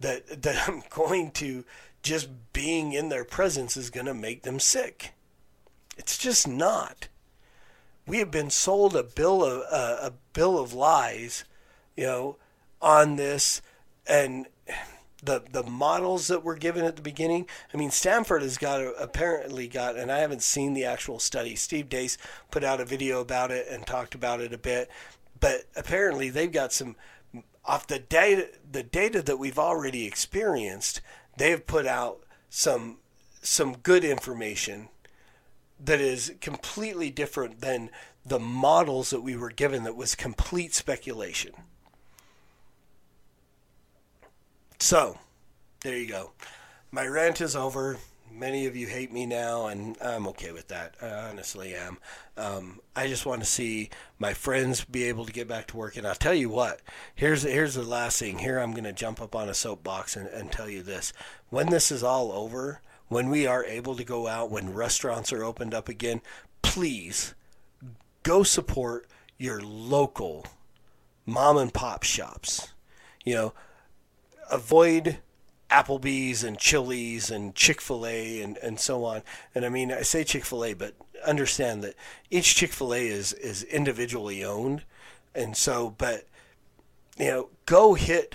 that 0.00 0.42
that 0.42 0.68
I'm 0.68 0.82
going 0.90 1.30
to 1.32 1.64
just 2.02 2.28
being 2.52 2.92
in 2.92 3.08
their 3.08 3.24
presence 3.24 3.76
is 3.76 3.90
going 3.90 4.06
to 4.06 4.14
make 4.14 4.42
them 4.42 4.58
sick. 4.58 5.12
It's 5.96 6.16
just 6.16 6.48
not. 6.48 7.08
We 8.06 8.18
have 8.18 8.30
been 8.30 8.50
sold 8.50 8.96
a 8.96 9.02
bill 9.02 9.44
of 9.44 9.62
uh, 9.70 10.08
a 10.08 10.12
bill 10.32 10.58
of 10.58 10.72
lies, 10.72 11.44
you 11.96 12.04
know, 12.04 12.36
on 12.80 13.16
this, 13.16 13.62
and 14.06 14.46
the 15.22 15.42
the 15.50 15.62
models 15.62 16.28
that 16.28 16.44
were 16.44 16.56
given 16.56 16.84
at 16.84 16.96
the 16.96 17.02
beginning. 17.02 17.46
I 17.72 17.76
mean, 17.76 17.90
Stanford 17.90 18.42
has 18.42 18.58
got 18.58 18.80
a, 18.80 18.92
apparently 18.94 19.68
got, 19.68 19.96
and 19.96 20.10
I 20.10 20.18
haven't 20.18 20.42
seen 20.42 20.74
the 20.74 20.84
actual 20.84 21.18
study. 21.18 21.56
Steve 21.56 21.88
Deace 21.88 22.16
put 22.50 22.64
out 22.64 22.80
a 22.80 22.84
video 22.84 23.20
about 23.20 23.50
it 23.50 23.66
and 23.68 23.86
talked 23.86 24.14
about 24.14 24.40
it 24.40 24.52
a 24.52 24.58
bit, 24.58 24.90
but 25.38 25.64
apparently 25.76 26.30
they've 26.30 26.52
got 26.52 26.72
some 26.72 26.96
off 27.64 27.86
the 27.86 27.98
data 27.98 28.48
the 28.70 28.82
data 28.82 29.22
that 29.22 29.38
we've 29.38 29.58
already 29.58 30.06
experienced. 30.06 31.00
They've 31.36 31.64
put 31.64 31.86
out 31.86 32.24
some 32.48 32.98
some 33.42 33.76
good 33.78 34.04
information 34.04 34.88
that 35.82 36.00
is 36.00 36.34
completely 36.40 37.10
different 37.10 37.60
than 37.60 37.90
the 38.24 38.38
models 38.38 39.10
that 39.10 39.22
we 39.22 39.34
were 39.34 39.50
given 39.50 39.84
that 39.84 39.96
was 39.96 40.14
complete 40.14 40.74
speculation. 40.74 41.52
So, 44.82 45.18
there 45.82 45.96
you 45.96 46.06
go. 46.06 46.32
My 46.90 47.06
rant 47.06 47.42
is 47.42 47.54
over. 47.54 47.98
Many 48.32 48.64
of 48.64 48.74
you 48.74 48.86
hate 48.86 49.12
me 49.12 49.26
now, 49.26 49.66
and 49.66 49.94
I'm 50.00 50.26
okay 50.28 50.52
with 50.52 50.68
that. 50.68 50.94
I 51.02 51.10
honestly 51.28 51.74
am. 51.74 51.98
Um, 52.38 52.80
I 52.96 53.06
just 53.06 53.26
want 53.26 53.42
to 53.42 53.46
see 53.46 53.90
my 54.18 54.32
friends 54.32 54.82
be 54.86 55.04
able 55.04 55.26
to 55.26 55.32
get 55.32 55.46
back 55.46 55.66
to 55.68 55.76
work. 55.76 55.98
And 55.98 56.06
I'll 56.06 56.14
tell 56.14 56.32
you 56.32 56.48
what. 56.48 56.80
Here's 57.14 57.42
here's 57.42 57.74
the 57.74 57.82
last 57.82 58.18
thing. 58.18 58.38
Here 58.38 58.58
I'm 58.58 58.72
going 58.72 58.84
to 58.84 58.92
jump 58.94 59.20
up 59.20 59.36
on 59.36 59.50
a 59.50 59.54
soapbox 59.54 60.16
and, 60.16 60.28
and 60.28 60.50
tell 60.50 60.68
you 60.68 60.82
this. 60.82 61.12
When 61.50 61.68
this 61.68 61.92
is 61.92 62.02
all 62.02 62.32
over, 62.32 62.80
when 63.08 63.28
we 63.28 63.46
are 63.46 63.64
able 63.64 63.94
to 63.96 64.04
go 64.04 64.28
out, 64.28 64.50
when 64.50 64.72
restaurants 64.72 65.30
are 65.30 65.44
opened 65.44 65.74
up 65.74 65.90
again, 65.90 66.22
please 66.62 67.34
go 68.22 68.42
support 68.42 69.06
your 69.36 69.60
local 69.60 70.46
mom 71.26 71.58
and 71.58 71.74
pop 71.74 72.02
shops. 72.02 72.72
You 73.26 73.34
know, 73.34 73.52
avoid 74.50 75.18
Applebee's 75.70 76.42
and 76.42 76.58
Chili's 76.58 77.30
and 77.30 77.54
Chick 77.54 77.80
fil 77.80 78.06
A 78.06 78.42
and, 78.42 78.56
and 78.58 78.78
so 78.80 79.04
on. 79.04 79.22
And 79.54 79.64
I 79.64 79.68
mean, 79.68 79.92
I 79.92 80.02
say 80.02 80.24
Chick 80.24 80.44
fil 80.44 80.64
A, 80.64 80.74
but 80.74 80.94
understand 81.24 81.82
that 81.84 81.94
each 82.30 82.54
Chick 82.56 82.72
fil 82.72 82.92
A 82.92 83.06
is, 83.06 83.32
is 83.32 83.62
individually 83.62 84.44
owned. 84.44 84.82
And 85.34 85.56
so, 85.56 85.94
but, 85.96 86.26
you 87.16 87.26
know, 87.26 87.48
go 87.66 87.94
hit 87.94 88.34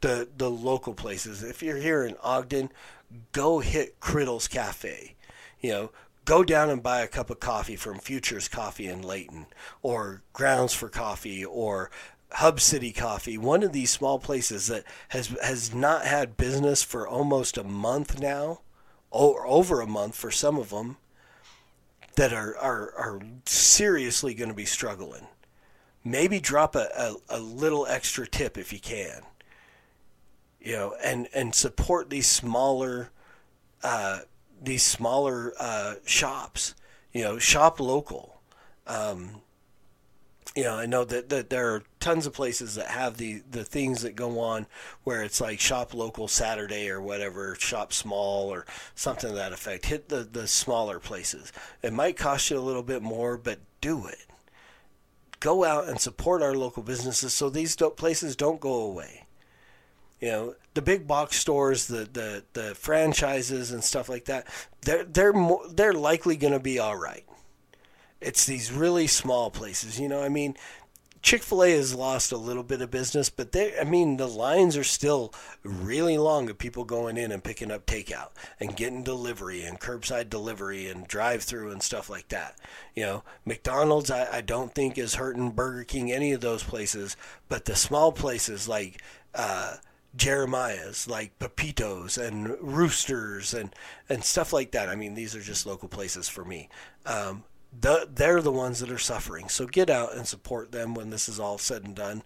the, 0.00 0.28
the 0.36 0.50
local 0.50 0.94
places. 0.94 1.42
If 1.42 1.62
you're 1.62 1.76
here 1.76 2.04
in 2.04 2.16
Ogden, 2.22 2.70
go 3.32 3.60
hit 3.60 4.00
Criddle's 4.00 4.48
Cafe. 4.48 5.14
You 5.60 5.70
know, 5.70 5.90
go 6.24 6.42
down 6.42 6.70
and 6.70 6.82
buy 6.82 7.00
a 7.00 7.08
cup 7.08 7.30
of 7.30 7.40
coffee 7.40 7.76
from 7.76 7.98
Futures 7.98 8.48
Coffee 8.48 8.86
in 8.88 9.02
Layton 9.02 9.46
or 9.82 10.22
Grounds 10.32 10.72
for 10.72 10.88
Coffee 10.88 11.44
or 11.44 11.90
Hub 12.36 12.60
City 12.60 12.92
Coffee, 12.92 13.36
one 13.38 13.62
of 13.62 13.72
these 13.72 13.90
small 13.90 14.18
places 14.18 14.66
that 14.68 14.84
has 15.08 15.28
has 15.42 15.74
not 15.74 16.04
had 16.04 16.36
business 16.36 16.82
for 16.82 17.06
almost 17.06 17.58
a 17.58 17.64
month 17.64 18.18
now, 18.20 18.60
or 19.10 19.46
over 19.46 19.80
a 19.80 19.86
month 19.86 20.14
for 20.16 20.30
some 20.30 20.58
of 20.58 20.70
them, 20.70 20.96
that 22.16 22.32
are 22.32 22.56
are, 22.56 22.92
are 22.96 23.20
seriously 23.44 24.34
going 24.34 24.48
to 24.48 24.54
be 24.54 24.64
struggling. 24.64 25.26
Maybe 26.04 26.40
drop 26.40 26.74
a, 26.74 26.88
a, 26.96 27.14
a 27.28 27.38
little 27.38 27.86
extra 27.86 28.26
tip 28.26 28.58
if 28.58 28.72
you 28.72 28.80
can. 28.80 29.22
You 30.60 30.72
know, 30.72 30.94
and 31.02 31.28
and 31.34 31.54
support 31.54 32.10
these 32.10 32.26
smaller, 32.26 33.10
uh, 33.82 34.20
these 34.60 34.82
smaller 34.82 35.52
uh, 35.58 35.94
shops. 36.04 36.74
You 37.12 37.24
know, 37.24 37.38
shop 37.38 37.78
local. 37.78 38.40
Um, 38.86 39.42
you 40.54 40.64
know, 40.64 40.76
I 40.76 40.86
know 40.86 41.04
that, 41.04 41.30
that 41.30 41.48
there 41.48 41.74
are 41.74 41.82
tons 41.98 42.26
of 42.26 42.34
places 42.34 42.74
that 42.74 42.88
have 42.88 43.16
the, 43.16 43.42
the 43.50 43.64
things 43.64 44.02
that 44.02 44.14
go 44.14 44.38
on 44.40 44.66
where 45.02 45.22
it's 45.22 45.40
like 45.40 45.60
shop 45.60 45.94
local 45.94 46.28
Saturday 46.28 46.90
or 46.90 47.00
whatever, 47.00 47.54
shop 47.54 47.92
small 47.92 48.52
or 48.52 48.66
something 48.94 49.30
to 49.30 49.36
that 49.36 49.52
effect. 49.52 49.86
Hit 49.86 50.08
the, 50.08 50.24
the 50.24 50.46
smaller 50.46 50.98
places. 50.98 51.52
It 51.82 51.92
might 51.92 52.18
cost 52.18 52.50
you 52.50 52.58
a 52.58 52.60
little 52.60 52.82
bit 52.82 53.02
more, 53.02 53.38
but 53.38 53.60
do 53.80 54.06
it. 54.06 54.26
Go 55.40 55.64
out 55.64 55.88
and 55.88 55.98
support 55.98 56.42
our 56.42 56.54
local 56.54 56.82
businesses 56.82 57.32
so 57.32 57.48
these 57.48 57.74
places 57.96 58.36
don't 58.36 58.60
go 58.60 58.74
away. 58.74 59.24
You 60.20 60.28
know, 60.28 60.54
the 60.74 60.82
big 60.82 61.06
box 61.06 61.36
stores, 61.36 61.86
the, 61.86 62.08
the, 62.12 62.44
the 62.52 62.74
franchises 62.74 63.72
and 63.72 63.82
stuff 63.82 64.08
like 64.08 64.26
that, 64.26 64.46
they're, 64.82 65.04
they're, 65.04 65.34
they're 65.70 65.92
likely 65.94 66.36
going 66.36 66.52
to 66.52 66.60
be 66.60 66.78
all 66.78 66.96
right 66.96 67.24
it's 68.22 68.46
these 68.46 68.72
really 68.72 69.06
small 69.06 69.50
places. 69.50 69.98
You 69.98 70.08
know, 70.08 70.22
I 70.22 70.28
mean, 70.28 70.56
Chick 71.22 71.44
fil 71.44 71.62
A 71.62 71.70
has 71.70 71.94
lost 71.94 72.32
a 72.32 72.36
little 72.36 72.64
bit 72.64 72.82
of 72.82 72.90
business, 72.90 73.30
but 73.30 73.52
they, 73.52 73.78
I 73.78 73.84
mean, 73.84 74.16
the 74.16 74.26
lines 74.26 74.76
are 74.76 74.84
still 74.84 75.32
really 75.62 76.18
long 76.18 76.50
of 76.50 76.58
people 76.58 76.84
going 76.84 77.16
in 77.16 77.30
and 77.30 77.44
picking 77.44 77.70
up 77.70 77.86
takeout 77.86 78.30
and 78.58 78.76
getting 78.76 79.04
delivery 79.04 79.62
and 79.62 79.78
curbside 79.78 80.28
delivery 80.28 80.88
and 80.88 81.06
drive 81.06 81.44
through 81.44 81.70
and 81.70 81.80
stuff 81.80 82.10
like 82.10 82.28
that. 82.28 82.58
You 82.96 83.04
know, 83.04 83.24
McDonald's, 83.44 84.10
I, 84.10 84.38
I 84.38 84.40
don't 84.40 84.74
think 84.74 84.98
is 84.98 85.14
hurting 85.14 85.52
Burger 85.52 85.84
King, 85.84 86.10
any 86.10 86.32
of 86.32 86.40
those 86.40 86.64
places, 86.64 87.16
but 87.48 87.66
the 87.66 87.76
small 87.76 88.10
places 88.10 88.66
like, 88.66 89.00
uh, 89.32 89.76
Jeremiah's, 90.14 91.08
like 91.08 91.38
Pepitos 91.38 92.18
and 92.18 92.56
Roosters 92.60 93.54
and, 93.54 93.74
and 94.08 94.24
stuff 94.24 94.52
like 94.52 94.72
that. 94.72 94.88
I 94.88 94.96
mean, 94.96 95.14
these 95.14 95.34
are 95.36 95.40
just 95.40 95.66
local 95.66 95.88
places 95.88 96.28
for 96.28 96.44
me. 96.44 96.68
Um, 97.06 97.44
the, 97.78 98.08
they're 98.12 98.42
the 98.42 98.52
ones 98.52 98.80
that 98.80 98.90
are 98.90 98.98
suffering. 98.98 99.48
So 99.48 99.66
get 99.66 99.90
out 99.90 100.14
and 100.14 100.26
support 100.26 100.72
them 100.72 100.94
when 100.94 101.10
this 101.10 101.28
is 101.28 101.40
all 101.40 101.58
said 101.58 101.84
and 101.84 101.94
done. 101.94 102.22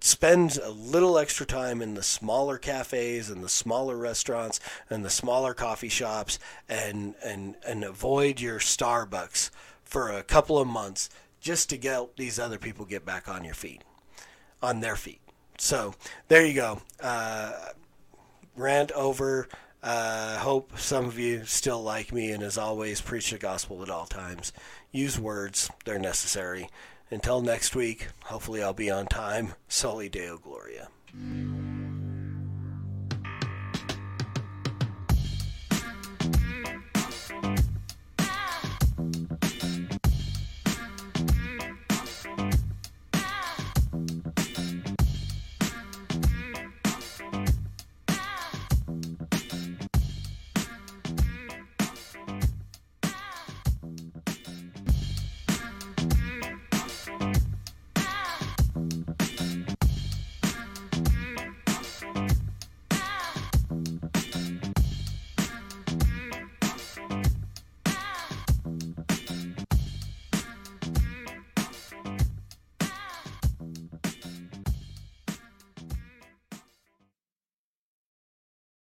Spend 0.00 0.58
a 0.62 0.70
little 0.70 1.18
extra 1.18 1.46
time 1.46 1.80
in 1.80 1.94
the 1.94 2.02
smaller 2.02 2.58
cafes 2.58 3.30
and 3.30 3.42
the 3.42 3.48
smaller 3.48 3.96
restaurants 3.96 4.60
and 4.90 5.04
the 5.04 5.10
smaller 5.10 5.54
coffee 5.54 5.88
shops 5.88 6.38
and, 6.68 7.14
and, 7.24 7.56
and 7.66 7.84
avoid 7.84 8.40
your 8.40 8.58
Starbucks 8.58 9.50
for 9.82 10.10
a 10.10 10.22
couple 10.22 10.58
of 10.58 10.68
months 10.68 11.08
just 11.40 11.70
to 11.70 11.78
get 11.78 12.16
these 12.16 12.38
other 12.38 12.58
people 12.58 12.84
get 12.84 13.06
back 13.06 13.28
on 13.28 13.44
your 13.44 13.54
feet, 13.54 13.82
on 14.62 14.80
their 14.80 14.96
feet. 14.96 15.20
So 15.58 15.94
there 16.28 16.44
you 16.44 16.54
go. 16.54 16.82
Uh, 17.00 17.52
rant 18.56 18.92
over. 18.92 19.48
I 19.84 20.36
uh, 20.36 20.38
hope 20.38 20.78
some 20.78 21.04
of 21.04 21.18
you 21.18 21.44
still 21.44 21.82
like 21.82 22.10
me, 22.10 22.30
and 22.30 22.42
as 22.42 22.56
always, 22.56 23.02
preach 23.02 23.30
the 23.30 23.36
gospel 23.36 23.82
at 23.82 23.90
all 23.90 24.06
times. 24.06 24.50
Use 24.92 25.18
words, 25.18 25.70
they're 25.84 25.98
necessary. 25.98 26.70
Until 27.10 27.42
next 27.42 27.76
week, 27.76 28.08
hopefully 28.24 28.62
I'll 28.62 28.72
be 28.72 28.90
on 28.90 29.06
time. 29.06 29.52
Soli 29.68 30.08
Deo 30.08 30.38
Gloria. 30.38 30.88